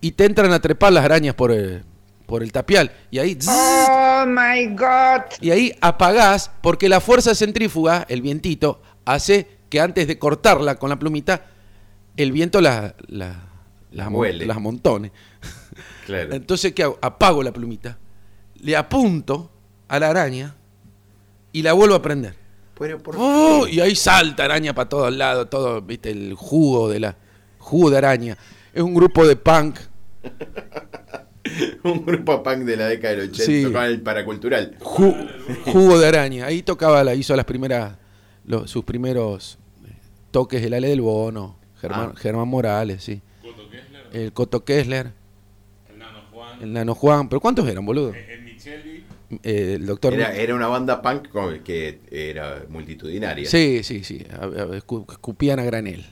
Y 0.00 0.12
te 0.12 0.24
entran 0.26 0.52
a 0.52 0.60
trepar 0.60 0.92
las 0.92 1.04
arañas 1.04 1.34
por 1.34 1.50
el, 1.52 1.82
por 2.26 2.42
el 2.42 2.52
tapial. 2.52 2.90
Y 3.10 3.18
ahí... 3.18 3.38
Oh 3.48 4.24
my 4.26 4.66
God. 4.74 5.22
y 5.40 5.50
ahí 5.50 5.74
apagás 5.80 6.50
porque 6.62 6.88
la 6.88 7.00
fuerza 7.00 7.34
centrífuga, 7.34 8.06
el 8.08 8.22
vientito, 8.22 8.80
hace 9.04 9.48
que 9.68 9.80
antes 9.80 10.06
de 10.06 10.18
cortarla 10.18 10.76
con 10.76 10.90
la 10.90 10.98
plumita, 10.98 11.46
el 12.16 12.32
viento 12.32 12.60
la, 12.60 12.94
la- 13.08 13.50
Huele. 14.08 14.46
las 14.46 14.60
montone. 14.60 15.12
Claro. 16.06 16.32
Entonces, 16.34 16.72
¿qué 16.72 16.82
hago? 16.84 16.98
Apago 17.02 17.42
la 17.42 17.52
plumita, 17.52 17.98
le 18.60 18.76
apunto 18.76 19.50
a 19.88 19.98
la 19.98 20.08
araña 20.10 20.54
y 21.52 21.62
la 21.62 21.72
vuelvo 21.72 21.94
a 21.94 22.02
prender. 22.02 22.34
Pero 22.78 22.98
por 22.98 23.14
¡Oh! 23.18 23.68
Y 23.68 23.78
ahí 23.80 23.94
salta 23.94 24.44
araña 24.44 24.74
para 24.74 24.88
todos 24.88 25.12
lados, 25.14 25.48
todo, 25.48 25.80
viste, 25.80 26.10
el 26.10 26.34
jugo 26.34 26.88
de 26.88 27.00
la 27.00 27.16
jugo 27.58 27.90
de 27.90 27.98
araña. 27.98 28.36
Es 28.72 28.82
un 28.82 28.94
grupo 28.94 29.26
de 29.26 29.36
punk. 29.36 29.78
Un 31.84 32.04
grupo 32.06 32.42
punk 32.42 32.58
de 32.60 32.76
la 32.76 32.86
década 32.88 33.14
del 33.16 33.28
80 33.30 33.44
Sí. 33.44 33.62
tocaba 33.64 33.86
el 33.86 34.00
paracultural. 34.00 34.76
Ju- 34.80 35.28
jugo 35.66 35.98
de 35.98 36.06
araña. 36.08 36.46
Ahí 36.46 36.62
tocaba, 36.62 37.04
la 37.04 37.14
hizo 37.14 37.36
las 37.36 37.44
primeras, 37.44 37.96
los- 38.46 38.70
sus 38.70 38.84
primeros 38.84 39.58
eh, 39.86 39.92
toques 40.30 40.62
el 40.62 40.72
Ale 40.74 40.88
del 40.88 41.00
Bono, 41.02 41.56
Germán, 41.80 42.12
Ah. 42.14 42.18
Germán 42.18 42.48
Morales, 42.48 43.02
sí. 43.04 43.20
El 44.12 44.32
Coto 44.32 44.64
Kessler. 44.64 45.12
El 46.60 46.72
Nano 46.72 46.94
Juan. 46.94 47.28
¿Pero 47.28 47.40
cuántos 47.40 47.68
eran, 47.68 47.84
boludo? 47.84 48.12
Eh, 48.14 49.74
el 49.74 49.84
doctor. 49.86 50.14
Era, 50.14 50.32
era 50.34 50.54
una 50.54 50.68
banda 50.68 51.02
punk 51.02 51.28
con- 51.28 51.58
que 51.64 51.98
era 52.10 52.64
multitudinaria. 52.68 53.48
Sí, 53.48 53.82
sí, 53.82 54.04
sí. 54.04 54.24
Escupían 54.76 55.58
a 55.58 55.64
granel. 55.64 56.04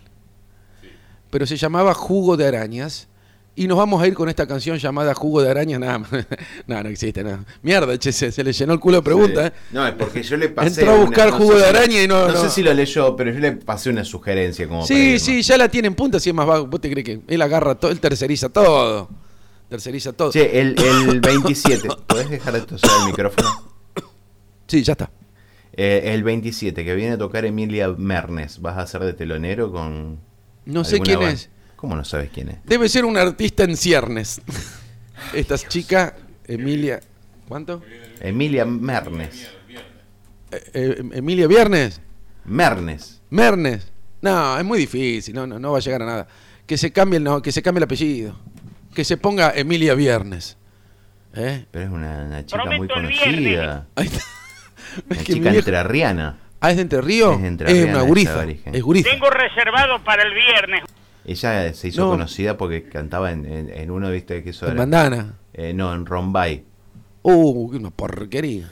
Pero 1.31 1.47
se 1.47 1.57
llamaba 1.57 1.95
Jugo 1.95 2.37
de 2.37 2.47
Arañas. 2.47 3.09
Y 3.55 3.67
nos 3.67 3.77
vamos 3.77 4.03
a 4.03 4.07
ir 4.07 4.15
con 4.15 4.31
esta 4.31 4.47
canción 4.47 4.79
llamada 4.79 5.13
Jugo 5.15 5.43
de 5.43 5.51
Arañas. 5.51 5.79
Nada, 5.79 5.99
más. 5.99 6.11
no, 6.67 6.83
no 6.83 6.89
existe 6.89 7.23
nada. 7.23 7.45
Mierda, 7.63 7.99
che, 7.99 8.11
se, 8.11 8.33
se 8.33 8.43
le 8.43 8.53
llenó 8.53 8.73
el 8.73 8.81
culo 8.81 8.97
de 8.99 9.03
preguntas. 9.03 9.49
¿eh? 9.51 9.53
No, 9.73 9.87
es 9.87 9.93
porque 9.95 10.23
yo 10.23 10.39
le 10.39 10.49
pasé. 10.49 10.81
Entró 10.81 10.95
a 10.95 11.05
buscar 11.05 11.29
una- 11.29 11.37
jugo 11.37 11.55
de 11.57 11.61
si- 11.65 11.69
araña 11.69 12.03
y 12.03 12.09
no- 12.09 12.29
No, 12.29 12.33
no. 12.33 12.41
sé 12.41 12.49
si 12.49 12.63
lo 12.63 12.73
leyó, 12.73 13.15
pero 13.15 13.31
yo 13.31 13.39
le 13.41 13.53
pasé 13.53 13.91
una 13.91 14.05
sugerencia 14.05 14.67
como 14.67 14.87
Sí, 14.87 15.19
sí, 15.19 15.43
ya 15.43 15.59
la 15.59 15.69
tiene 15.69 15.89
en 15.89 15.95
punta, 15.95 16.19
si 16.19 16.31
es 16.31 16.35
más 16.35 16.47
vago. 16.47 16.67
¿Vos 16.67 16.81
te 16.81 16.91
crees 16.91 17.05
que 17.05 17.21
él 17.29 17.43
agarra 17.43 17.75
todo, 17.75 17.91
él 17.91 18.01
terceriza 18.01 18.49
todo? 18.49 19.11
Terceriza 19.69 20.15
todo. 20.15 20.33
Che, 20.33 20.59
el, 20.59 20.75
el 20.79 21.21
27. 21.23 21.89
¿Podés 22.07 22.31
dejar 22.31 22.55
de 22.55 22.63
toser 22.63 22.91
el 23.01 23.07
micrófono? 23.07 23.51
Sí, 24.67 24.83
ya 24.83 24.93
está. 24.93 25.11
Eh, 25.75 26.13
el 26.15 26.23
27, 26.23 26.85
que 26.85 26.95
viene 26.95 27.13
a 27.15 27.19
tocar 27.19 27.45
Emilia 27.45 27.89
Mernes. 27.89 28.61
¿Vas 28.63 28.79
a 28.79 28.87
ser 28.87 29.03
de 29.03 29.13
telonero 29.13 29.71
con.? 29.71 30.19
No 30.65 30.85
sé 30.85 31.01
quién 31.01 31.19
banda? 31.19 31.33
es. 31.35 31.51
¿Cómo 31.83 31.97
no 31.97 32.05
sabes 32.05 32.31
quién 32.33 32.49
es? 32.49 32.59
Debe 32.65 32.89
ser 32.89 33.05
un 33.05 33.17
artista 33.17 33.65
en 33.65 33.77
ciernes. 33.77 34.41
Esta 35.35 35.59
chica, 35.59 36.15
Emilia. 36.47 37.01
¿Cuánto? 37.49 37.83
Emilia 38.21 38.65
Mernes. 38.65 39.51
Eh, 40.53 40.63
eh, 40.75 41.03
Emilia 41.13 41.49
Viernes. 41.49 42.01
Mernes. 42.45 43.21
Mernes. 43.31 43.91
No, 44.21 44.57
es 44.57 44.65
muy 44.65 44.79
difícil, 44.79 45.35
no, 45.35 45.45
no, 45.45 45.59
no 45.59 45.73
va 45.73 45.79
a 45.79 45.81
llegar 45.81 46.03
a 46.03 46.07
nada. 46.07 46.29
Que 46.67 46.79
se 46.79 46.93
cambie 46.93 47.17
el, 47.17 47.25
no, 47.25 47.43
que 47.43 47.51
se 47.51 47.63
cambie 47.63 47.81
el 47.81 47.85
apellido. 47.85 48.39
Que 48.95 49.03
se 49.05 49.17
ponga 49.17 49.51
Emilia 49.53 49.95
Viernes. 49.95 50.57
¿Eh? 51.35 51.65
Pero 51.69 51.85
es 51.87 51.91
una, 51.91 52.27
una 52.27 52.47
chica 52.47 52.65
muy 52.65 52.87
Prometo 52.87 52.95
conocida. 52.95 53.89
Ahí 53.97 54.07
está. 54.07 54.23
Una 55.11 55.19
Es 55.19 55.25
que 55.25 55.33
mi 55.33 55.39
chica 55.41 55.53
entrerriana. 55.53 56.39
Ah, 56.61 56.71
es 56.71 56.77
de 56.77 56.83
Entre 56.83 57.01
Ríos. 57.01 57.35
Es 57.35 57.43
de 57.43 57.49
Entre 57.49 57.73
Es 57.73 57.89
una. 57.89 58.03
Es 58.03 58.83
guriza. 58.83 59.11
Tengo 59.11 59.31
reservado 59.31 59.99
para 60.05 60.23
el 60.23 60.33
viernes. 60.33 60.85
Ella 61.25 61.73
se 61.75 61.89
hizo 61.89 62.03
No. 62.05 62.11
conocida 62.11 62.57
porque 62.57 62.83
cantaba 62.85 63.31
en, 63.33 63.45
en- 63.47 63.71
en 63.71 63.91
uno, 63.91 64.11
viste, 64.11 64.43
que 64.43 64.51
eso 64.51 64.67
En 64.67 64.73
era- 64.73 64.81
bandana. 64.81 65.35
Eh, 65.55 65.73
no, 65.73 65.95
en 65.95 66.05
Rombay. 66.07 66.65
Uh, 67.23 67.71
qué 67.71 67.77
una 67.77 67.91
porquería. 67.91 68.69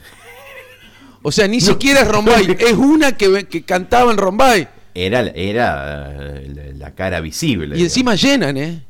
O 1.21 1.31
sea, 1.31 1.47
ni 1.47 1.61
siquiera 1.61 2.01
es 2.01 2.07
Rombay. 2.07 2.55
es 2.59 2.73
una 2.73 3.13
que, 3.15 3.45
que 3.47 3.63
cantaba 3.63 4.11
en 4.11 4.17
Rombay. 4.17 4.67
Era, 4.93 5.21
era 5.29 6.11
eh, 6.35 6.73
la, 6.77 6.93
cara 6.93 7.21
visible. 7.21 7.77
Y 7.77 7.83
encima 7.83 8.15
llenan, 8.15 8.57
¿eh? 8.57 8.83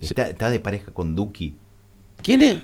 Está, 0.00 0.28
está 0.28 0.50
de 0.50 0.60
pareja 0.60 0.92
con 0.92 1.14
Duki. 1.16 1.54
¿Quién 2.22 2.42
es? 2.42 2.58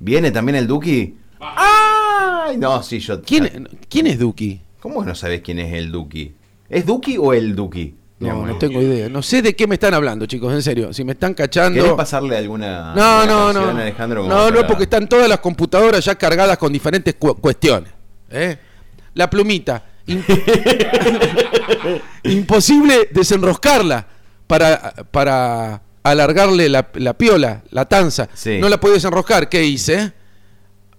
¿Viene 0.00 0.30
también 0.32 0.56
el 0.56 0.66
Duki? 0.66 1.14
¡Ay! 1.40 2.56
No, 2.56 2.82
sí, 2.82 2.98
yo. 2.98 3.22
¿Quién, 3.22 3.68
¿quién 3.88 4.06
es 4.08 4.18
Duki? 4.18 4.60
¿Cómo 4.80 5.00
que 5.02 5.06
no 5.06 5.14
sabes 5.14 5.40
quién 5.42 5.58
es 5.60 5.72
el 5.72 5.92
Duki? 5.92 6.34
¿Es 6.68 6.84
Duki 6.84 7.16
o 7.18 7.32
el 7.32 7.54
Duki? 7.54 7.94
No, 8.18 8.46
no 8.46 8.56
tengo 8.56 8.80
idea. 8.80 9.08
No 9.10 9.20
sé 9.22 9.42
de 9.42 9.54
qué 9.54 9.66
me 9.66 9.74
están 9.74 9.92
hablando, 9.92 10.24
chicos, 10.26 10.52
en 10.54 10.62
serio. 10.62 10.92
Si 10.92 11.04
me 11.04 11.12
están 11.12 11.34
cachando. 11.34 11.82
¿Querés 11.82 11.96
pasarle 11.96 12.36
alguna, 12.38 12.94
No, 12.94 13.02
alguna 13.20 13.26
no, 13.26 13.52
no. 13.72 13.78
a 13.78 13.82
Alejandro? 13.82 14.26
No, 14.26 14.48
no, 14.50 14.54
para- 14.56 14.66
porque 14.68 14.84
están 14.84 15.06
todas 15.08 15.28
las 15.28 15.40
computadoras 15.40 16.04
ya 16.04 16.14
cargadas 16.14 16.56
con 16.56 16.72
diferentes 16.72 17.14
cu- 17.18 17.34
cuestiones. 17.36 17.90
¿eh? 18.30 18.56
La 19.14 19.28
plumita. 19.28 19.84
im- 20.06 20.22
Imposible 22.24 23.08
desenroscarla 23.10 24.06
para, 24.46 24.94
para 25.10 25.82
alargarle 26.02 26.68
la, 26.68 26.88
la 26.94 27.14
piola, 27.18 27.62
la 27.70 27.84
tanza. 27.86 28.28
Sí. 28.34 28.58
No 28.60 28.68
la 28.68 28.78
puedo 28.80 28.94
desenroscar. 28.94 29.48
¿Qué 29.48 29.64
hice? 29.64 30.12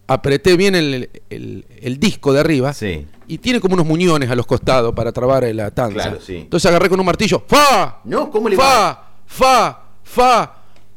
Apreté 0.08 0.56
bien 0.56 0.76
el, 0.76 1.10
el- 1.30 1.66
el 1.82 2.00
disco 2.00 2.32
de 2.34 2.40
arriba 2.40 2.74
Sí. 2.74 3.08
Y 3.28 3.38
tiene 3.38 3.60
como 3.60 3.74
unos 3.74 3.86
muñones 3.86 4.30
a 4.30 4.36
los 4.36 4.46
costados 4.46 4.94
para 4.94 5.12
trabar 5.12 5.44
la 5.54 5.72
tanza. 5.72 5.94
Claro, 5.94 6.22
sí. 6.22 6.38
Entonces 6.38 6.70
agarré 6.70 6.90
con 6.90 7.00
un 7.00 7.06
martillo. 7.06 7.44
¡Fa! 7.48 8.00
No, 8.06 8.30
¿cómo 8.32 8.48
le 8.50 8.56
fa, 8.56 8.64
va? 8.64 9.10
fa, 9.26 9.84
fa. 10.04 10.54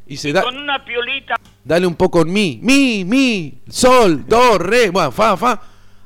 Y 0.06 0.16
se 0.16 0.32
da, 0.32 0.42
Con 0.42 0.56
una 0.56 0.84
piolita. 0.84 1.36
dale 1.64 1.86
un 1.86 1.94
poco 1.94 2.22
en 2.22 2.32
mi, 2.32 2.58
mi, 2.62 3.04
mi, 3.04 3.60
sol, 3.68 4.24
do, 4.26 4.58
re, 4.58 4.90
bueno, 4.90 5.12
fa, 5.12 5.36
fa, 5.36 5.60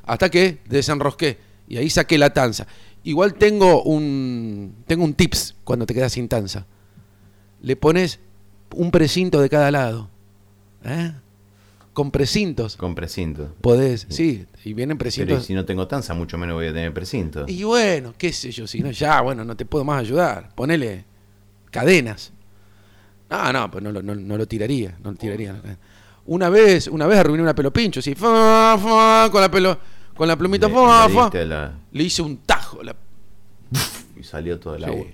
hasta 0.05 0.29
que 0.29 0.59
desenrosqué 0.65 1.39
y 1.67 1.77
ahí 1.77 1.89
saqué 1.89 2.17
la 2.17 2.31
tanza. 2.31 2.67
Igual 3.03 3.33
tengo 3.35 3.83
un 3.83 4.83
tengo 4.87 5.03
un 5.03 5.13
tips 5.13 5.55
cuando 5.63 5.85
te 5.85 5.93
quedas 5.93 6.13
sin 6.13 6.27
tanza. 6.27 6.65
Le 7.61 7.75
pones 7.75 8.19
un 8.73 8.91
precinto 8.91 9.41
de 9.41 9.49
cada 9.49 9.71
lado. 9.71 10.09
¿eh? 10.83 11.11
Con 11.95 12.11
precintos 12.11 12.75
Con 12.75 12.93
precinto. 12.93 13.55
podés, 13.61 14.05
sí, 14.09 14.45
y 14.65 14.73
vienen 14.73 14.97
Pero 14.97 15.07
y 15.07 15.11
precintos. 15.11 15.45
si 15.45 15.53
no 15.53 15.63
tengo 15.65 15.87
tanza, 15.87 16.13
mucho 16.13 16.37
menos 16.37 16.53
voy 16.55 16.67
a 16.67 16.73
tener 16.73 16.93
precinto. 16.93 17.45
Y 17.47 17.63
bueno, 17.63 18.13
qué 18.17 18.31
sé 18.33 18.51
yo, 18.51 18.67
si 18.67 18.81
no, 18.81 18.91
ya, 18.91 19.21
bueno, 19.21 19.43
no 19.45 19.55
te 19.55 19.65
puedo 19.65 19.85
más 19.85 20.01
ayudar. 20.01 20.53
Ponele 20.55 21.05
cadenas. 21.71 22.33
No, 23.29 23.51
no, 23.53 23.71
pues 23.71 23.81
no, 23.83 23.91
lo- 23.93 24.03
no, 24.03 24.13
no 24.13 24.37
lo 24.37 24.45
tiraría, 24.45 24.97
no 25.03 25.11
lo 25.11 25.17
tiraría. 25.17 25.55
Una 26.25 26.49
vez, 26.49 26.87
una 26.89 27.07
vez 27.07 27.17
arruiné 27.19 27.41
una 27.41 27.55
pelo 27.55 27.71
pincho, 27.71 28.01
así, 28.01 28.13
fa, 28.13 28.77
fa, 28.77 29.29
con 29.31 29.39
la 29.41 29.49
pelo, 29.49 29.79
con 30.17 30.27
la 30.27 30.35
plumita, 30.37 30.67
Le- 30.67 30.73
fa, 30.73 31.07
le 31.07 31.13
fa. 31.13 31.21
diste 31.23 31.45
la- 31.45 31.73
Le 31.93 32.03
hice 32.03 32.21
un 32.21 32.37
tajo. 32.39 32.83
la- 32.83 32.95
y 34.19 34.23
salió 34.23 34.59
todo 34.59 34.75
el 34.75 34.83
Sí. 34.83 34.89
agua. 34.89 35.05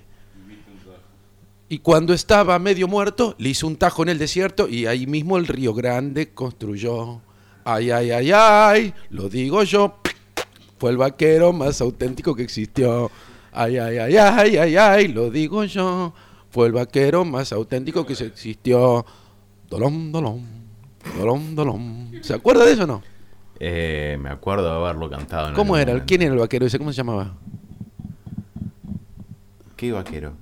Y 1.72 1.78
cuando 1.78 2.12
estaba 2.12 2.58
medio 2.58 2.86
muerto, 2.86 3.34
le 3.38 3.48
hice 3.48 3.64
un 3.64 3.76
tajo 3.76 4.02
en 4.02 4.10
el 4.10 4.18
desierto 4.18 4.68
y 4.68 4.84
ahí 4.84 5.06
mismo 5.06 5.38
el 5.38 5.46
Río 5.46 5.72
Grande 5.72 6.28
construyó. 6.28 7.22
Ay, 7.64 7.90
ay, 7.90 8.10
ay, 8.10 8.30
ay, 8.30 8.94
lo 9.08 9.30
digo 9.30 9.62
yo. 9.62 9.94
Fue 10.76 10.90
el 10.90 10.98
vaquero 10.98 11.54
más 11.54 11.80
auténtico 11.80 12.34
que 12.34 12.42
existió. 12.42 13.10
Ay, 13.52 13.78
ay, 13.78 13.96
ay, 13.96 14.16
ay, 14.18 14.56
ay, 14.58 14.76
ay, 14.76 15.08
lo 15.08 15.30
digo 15.30 15.64
yo. 15.64 16.12
Fue 16.50 16.66
el 16.66 16.74
vaquero 16.74 17.24
más 17.24 17.54
auténtico 17.54 18.04
que 18.04 18.12
existió. 18.12 19.06
Dolom, 19.70 20.12
dolom, 20.12 20.44
dolom, 21.16 21.54
dolom. 21.54 22.12
¿Se 22.20 22.34
acuerda 22.34 22.66
de 22.66 22.72
eso 22.72 22.84
o 22.84 22.86
no? 22.86 23.02
Eh, 23.58 24.18
me 24.20 24.28
acuerdo 24.28 24.64
de 24.64 24.76
haberlo 24.76 25.08
cantado. 25.08 25.48
en 25.48 25.54
¿Cómo 25.54 25.78
era? 25.78 25.92
momento. 25.92 26.06
¿Quién 26.06 26.20
era 26.20 26.34
el 26.34 26.38
vaquero 26.40 26.66
ese? 26.66 26.76
¿Cómo 26.76 26.92
se 26.92 26.98
llamaba? 26.98 27.32
¿Qué 29.74 29.90
vaquero? 29.90 30.34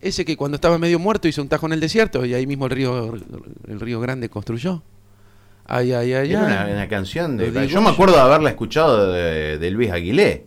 Ese 0.00 0.24
que 0.24 0.36
cuando 0.36 0.54
estaba 0.54 0.78
medio 0.78 0.98
muerto 0.98 1.28
hizo 1.28 1.42
un 1.42 1.48
tajo 1.48 1.66
en 1.66 1.72
el 1.72 1.80
desierto 1.80 2.24
y 2.24 2.34
ahí 2.34 2.46
mismo 2.46 2.66
el 2.66 2.70
río, 2.70 3.14
el 3.68 3.80
río 3.80 4.00
Grande 4.00 4.28
construyó. 4.28 4.82
Ay, 5.66 5.92
ay, 5.92 6.14
ay, 6.14 6.30
Era 6.32 6.44
una, 6.44 6.66
una 6.66 6.88
canción 6.88 7.36
de. 7.36 7.50
Digo 7.50 7.64
Yo 7.64 7.80
me 7.80 7.90
acuerdo 7.90 8.14
de 8.14 8.20
haberla 8.20 8.50
escuchado 8.50 9.12
de, 9.12 9.58
de 9.58 9.70
Luis 9.70 9.90
Aguilé. 9.90 10.46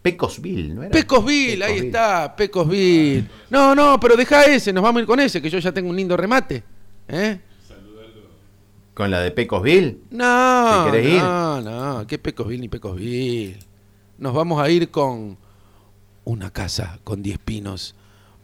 Pecosville, 0.00 0.74
¿no 0.74 0.82
era? 0.82 0.90
Pecosville, 0.90 1.62
ahí 1.64 1.78
está, 1.78 2.36
Pecosville. 2.36 3.24
No, 3.48 3.74
no, 3.74 3.98
pero 3.98 4.16
deja 4.16 4.44
ese, 4.44 4.70
nos 4.70 4.82
vamos 4.82 5.00
a 5.00 5.02
ir 5.02 5.06
con 5.06 5.18
ese, 5.18 5.40
que 5.40 5.48
yo 5.48 5.58
ya 5.58 5.72
tengo 5.72 5.88
un 5.88 5.96
lindo 5.96 6.14
remate. 6.14 6.62
¿Eh? 7.08 7.40
Con 8.92 9.10
la 9.10 9.20
de 9.20 9.30
Pecosville. 9.30 9.98
No, 10.10 10.84
¿Te 10.84 10.90
querés 10.90 11.14
ir? 11.14 11.20
no, 11.22 11.60
no, 11.62 12.06
qué 12.06 12.18
Pecosville 12.18 12.60
ni 12.60 12.68
Pecosville. 12.68 13.58
Nos 14.18 14.34
vamos 14.34 14.62
a 14.62 14.68
ir 14.68 14.90
con 14.90 15.38
una 16.24 16.50
casa 16.50 16.98
con 17.02 17.22
10 17.22 17.38
pinos, 17.38 17.94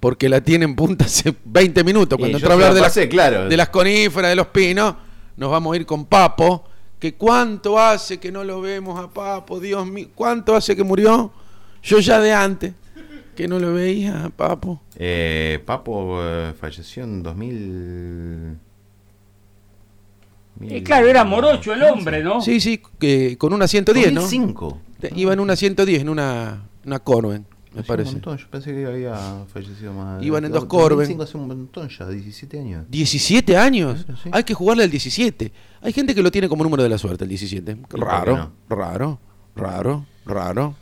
porque 0.01 0.29
la 0.29 0.41
tiene 0.41 0.65
en 0.65 0.75
punta 0.75 1.05
hace 1.05 1.35
20 1.45 1.85
minutos. 1.85 2.19
Cuando 2.19 2.39
yo 2.39 2.49
a 2.49 2.53
hablar 2.55 2.69
la 2.71 2.75
de, 2.75 2.81
las- 2.81 2.89
pasé, 2.91 3.09
claro. 3.09 3.49
de 3.49 3.57
las 3.57 3.69
coníferas, 3.69 4.31
de 4.31 4.37
los 4.37 4.47
pinos, 4.49 4.95
nos 5.37 5.51
vamos 5.51 5.73
a 5.75 5.77
ir 5.77 5.87
con 5.87 6.07
Papo, 6.07 6.65
que 6.99 7.15
cuánto 7.15 7.79
hace 7.79 8.19
que 8.19 8.31
no 8.33 8.43
lo 8.45 8.61
vemos 8.61 8.99
a 8.99 9.09
Papo, 9.11 9.61
Dios 9.61 9.87
mío, 9.87 10.09
cuánto 10.15 10.55
hace 10.57 10.75
que 10.77 10.83
murió. 10.85 11.33
Yo 11.83 11.99
ya 12.01 12.21
de 12.21 12.33
antes, 12.33 12.73
que 13.35 13.49
no 13.49 13.59
lo 13.59 13.73
veía 13.73 14.25
a 14.25 14.29
Papo. 14.31 14.83
Eh, 14.97 15.63
Papo 15.65 16.19
eh, 16.23 16.53
falleció 16.61 17.05
en 17.05 17.23
2000. 17.23 18.59
Y 20.63 20.83
claro, 20.83 21.09
era 21.09 21.25
morocho 21.25 21.73
el 21.73 21.83
hombre, 21.85 22.23
¿no? 22.23 22.43
Sí, 22.43 22.61
sí, 22.61 22.83
que 22.99 23.39
con 23.39 23.55
una 23.55 23.67
110, 23.67 24.13
¿no? 24.13 24.21
2005. 24.21 24.79
Te- 25.01 25.11
Iba 25.17 25.33
en 25.33 25.41
una 25.41 25.57
110, 25.57 26.03
en 26.03 26.09
una, 26.11 26.65
una 26.85 26.99
Corben, 26.99 27.47
me 27.75 27.81
Hace 27.81 27.87
parece. 27.89 28.09
Un 28.09 28.15
montón, 28.17 28.39
yo 28.39 28.47
pensé 28.51 28.73
que 28.75 28.85
había 28.87 29.17
fallecido 29.53 29.93
más. 29.93 30.23
Iban 30.23 30.45
en 30.45 30.53
dos 30.53 30.67
2005 30.69 30.89
Corben. 30.89 31.21
hace 31.23 31.37
un 31.37 31.47
montón 31.47 31.89
ya, 31.89 32.09
17 32.09 32.59
años. 32.59 32.85
17 32.89 33.57
años. 33.57 34.05
Sí. 34.23 34.31
Hay 34.33 34.45
que 34.45 34.55
jugarle 34.55 34.85
al 34.85 34.91
17. 34.91 35.53
Hay 35.83 35.93
gente 35.93 36.15
que 36.15 36.23
lo 36.23 36.31
tiene 36.31 36.49
como 36.49 36.65
número 36.65 36.83
de 36.83 36.89
la 36.89 36.99
suerte, 36.99 37.25
el 37.25 37.29
17. 37.31 37.77
por 37.77 38.01
qué 38.01 38.05
Raro, 38.07 38.37
no? 38.37 38.53
raro, 38.69 39.19
raro, 39.57 40.05
raro. 40.27 40.75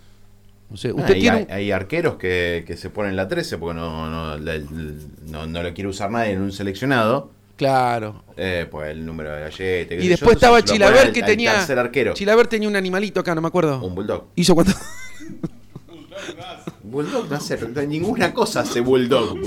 No 0.71 0.77
sé, 0.77 0.89
Ah, 0.91 0.95
usted 0.97 1.15
hay, 1.15 1.21
tiene 1.21 1.47
hay- 1.51 1.71
arqueros 1.73 2.17
que, 2.17 2.65
que 2.67 2.77
se 2.77 2.91
ponen 2.91 3.17
la 3.17 3.27
13 3.27 3.57
porque 3.59 3.79
no, 3.79 4.11
no, 4.11 4.37
la- 4.37 4.59
no, 5.29 5.47
no 5.47 5.63
lo 5.63 5.73
quiere 5.75 5.89
usar 5.89 6.11
nadie 6.11 6.33
en 6.33 6.43
un 6.43 6.53
seleccionado. 6.53 7.31
Claro. 7.57 8.23
Eh, 8.37 8.67
pues 8.71 8.91
el 8.91 9.05
número 9.05 9.33
de 9.35 9.41
galleta. 9.41 9.97
qué 9.97 10.05
Y 10.05 10.09
después 10.09 10.33
yo, 10.33 10.37
estaba 10.37 10.63
Chilaver 10.63 11.11
que 11.13 11.21
al 11.21 11.27
tenía. 11.27 11.61
arquero. 11.65 12.13
Chilaver 12.15 12.47
tenía 12.47 12.69
un 12.69 12.77
animalito 12.77 13.19
acá, 13.21 13.35
no 13.35 13.41
me 13.41 13.49
acuerdo. 13.49 13.83
Un 13.85 13.95
bulldog. 13.95 14.27
Hizo 14.37 14.55
cuánto. 14.55 14.73
Bulldog 16.91 17.29
no 17.29 17.37
hace 17.37 17.59
ninguna 17.87 18.33
cosa 18.33 18.61
hace 18.61 18.81
Bulldog. 18.81 19.37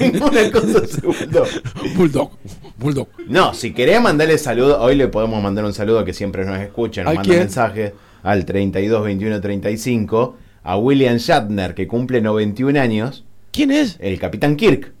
ninguna 0.00 0.50
cosa 0.50 0.78
hace 0.84 1.00
Bulldog. 1.02 1.48
Bulldog. 1.96 2.30
Bulldog. 2.78 3.08
No, 3.28 3.52
si 3.54 3.72
querés 3.74 4.00
mandarle 4.00 4.38
saludo, 4.38 4.80
hoy 4.80 4.94
le 4.96 5.08
podemos 5.08 5.42
mandar 5.42 5.64
un 5.64 5.72
saludo 5.74 6.04
que 6.04 6.12
siempre 6.14 6.44
nos 6.44 6.58
escucha, 6.58 7.02
nos 7.04 7.12
¿A 7.12 7.14
manda 7.16 7.34
mensajes 7.34 7.92
al 8.22 8.44
32 8.44 9.04
21 9.04 9.40
35 9.40 10.36
a 10.62 10.76
William 10.78 11.16
Shatner 11.16 11.74
que 11.74 11.86
cumple 11.86 12.20
91 12.22 12.80
años, 12.80 13.24
¿Quién 13.52 13.70
es? 13.70 13.96
el 14.00 14.18
Capitán 14.18 14.56
Kirk, 14.56 14.92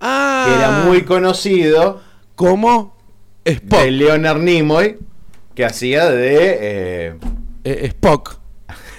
Ah. 0.00 0.44
que 0.48 0.54
era 0.54 0.70
muy 0.84 1.02
conocido 1.02 2.00
como 2.34 2.96
Spock. 3.44 3.80
de 3.80 3.90
Leonard 3.92 4.40
Nimoy, 4.42 4.96
que 5.54 5.64
hacía 5.64 6.10
de 6.10 6.58
eh, 6.60 7.14
Eh, 7.64 7.86
Spock. 7.86 8.38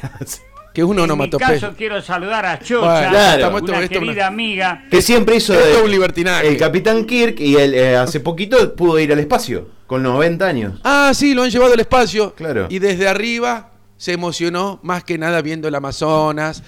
Que 0.73 0.81
es 0.81 0.85
un 0.85 0.91
En 0.91 0.97
mi 0.97 1.03
onomatopeya. 1.05 1.53
caso 1.59 1.73
quiero 1.75 1.99
saludar 2.03 2.45
a 2.45 2.59
Chocha, 2.59 2.85
Bueno, 2.85 3.09
claro. 3.09 3.47
una 3.49 3.57
Esto- 3.57 3.73
esto- 3.81 3.99
querida 3.99 4.27
amiga. 4.27 4.85
que 4.91 5.01
siempre 5.01 5.37
hizo 5.37 5.53
Esto 5.55 5.83
un 5.85 5.89
libertinaje. 5.89 6.47
el 6.47 6.57
Capitán 6.57 7.05
Kirk 7.05 7.39
y 7.39 7.55
él 7.55 7.73
eh, 7.73 7.95
hace 7.95 8.19
poquito 8.19 8.75
pudo 8.75 8.99
ir 8.99 9.11
al 9.11 9.17
espacio 9.17 9.69
con 9.87 10.03
90 10.03 10.45
años. 10.45 10.79
Ah, 10.83 11.13
sí, 11.15 11.33
lo 11.33 11.41
han 11.41 11.49
llevado 11.49 11.73
al 11.73 11.79
espacio. 11.79 12.35
Claro. 12.35 12.67
Y 12.69 12.77
desde 12.77 13.07
arriba 13.07 13.71
se 13.97 14.11
emocionó 14.13 14.79
más 14.83 15.03
que 15.03 15.17
nada 15.17 15.41
viendo 15.41 15.67
el 15.67 15.73
Amazonas, 15.73 16.61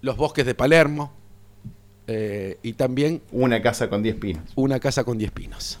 los 0.00 0.16
bosques 0.16 0.46
de 0.46 0.54
Palermo 0.54 1.12
eh, 2.06 2.58
y 2.62 2.74
también 2.74 3.20
Una 3.32 3.60
casa 3.62 3.88
con 3.88 4.00
10 4.04 4.14
pinos. 4.14 4.44
una 4.54 4.78
casa 4.78 5.02
con 5.02 5.18
10 5.18 5.32
pinos. 5.32 5.80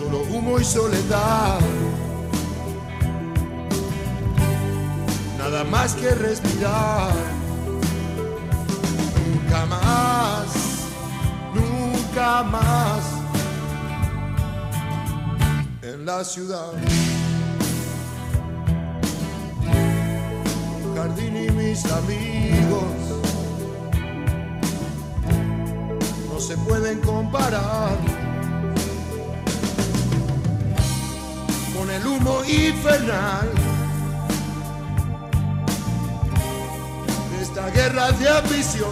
Solo 0.00 0.22
humo 0.22 0.58
y 0.58 0.64
soledad. 0.64 1.60
Nada 5.36 5.62
más 5.64 5.94
que 5.94 6.08
respirar. 6.14 7.12
Nunca 9.26 9.66
más, 9.66 10.46
nunca 11.52 12.42
más 12.44 13.02
en 15.82 16.06
la 16.06 16.24
ciudad. 16.24 16.72
Un 20.82 20.96
jardín 20.96 21.44
y 21.44 21.50
mis 21.50 21.84
amigos 21.84 22.94
no 26.32 26.40
se 26.40 26.56
pueden 26.56 27.00
comparar 27.00 28.19
con 31.80 31.90
el 31.90 32.06
humo 32.06 32.44
infernal. 32.44 33.48
de 37.30 37.42
Esta 37.42 37.70
guerra 37.70 38.12
de 38.12 38.28
ambición 38.28 38.90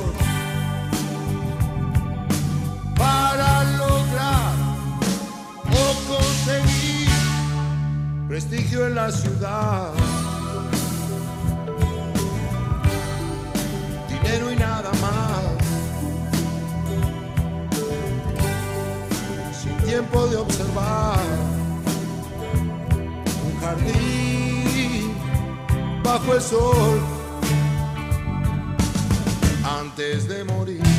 para 2.97 3.65
lograr 3.77 4.55
o 5.71 6.15
conseguir 6.15 7.11
prestigio 8.27 8.87
en 8.87 8.95
la 8.95 9.13
ciudad. 9.13 9.93
Dinero 14.09 14.51
y 14.51 14.57
nada 14.57 14.91
más. 15.03 15.45
Sin 19.63 19.77
tiempo 19.85 20.27
de 20.29 20.37
observar 20.37 20.68
el 26.33 26.43
sol 26.43 27.01
antes 29.65 30.29
de 30.29 30.45
morir. 30.45 30.98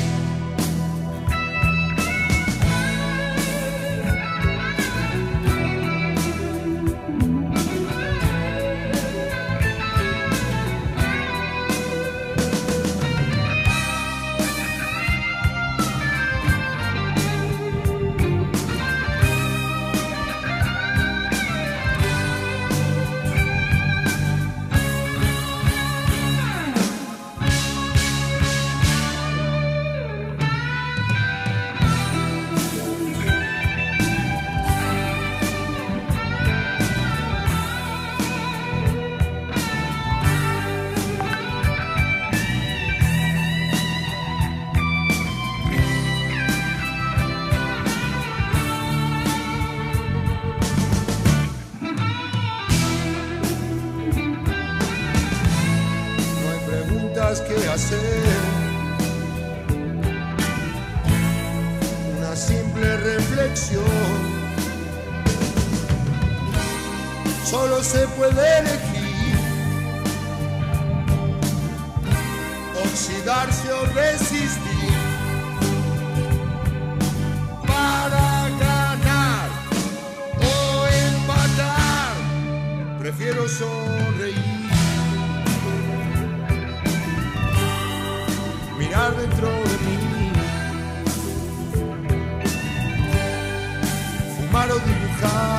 come. 95.20 95.59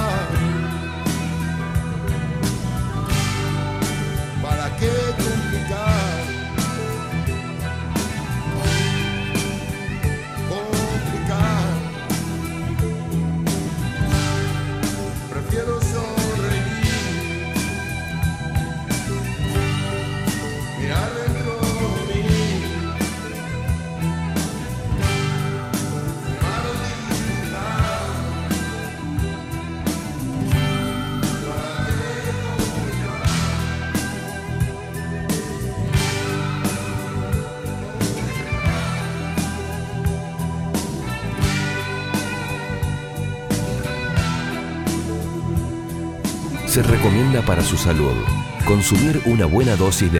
Para 47.38 47.62
su 47.62 47.76
salud. 47.76 48.16
Consumir 48.66 49.22
una 49.24 49.46
buena 49.46 49.76
dosis 49.76 50.10
de 50.12 50.18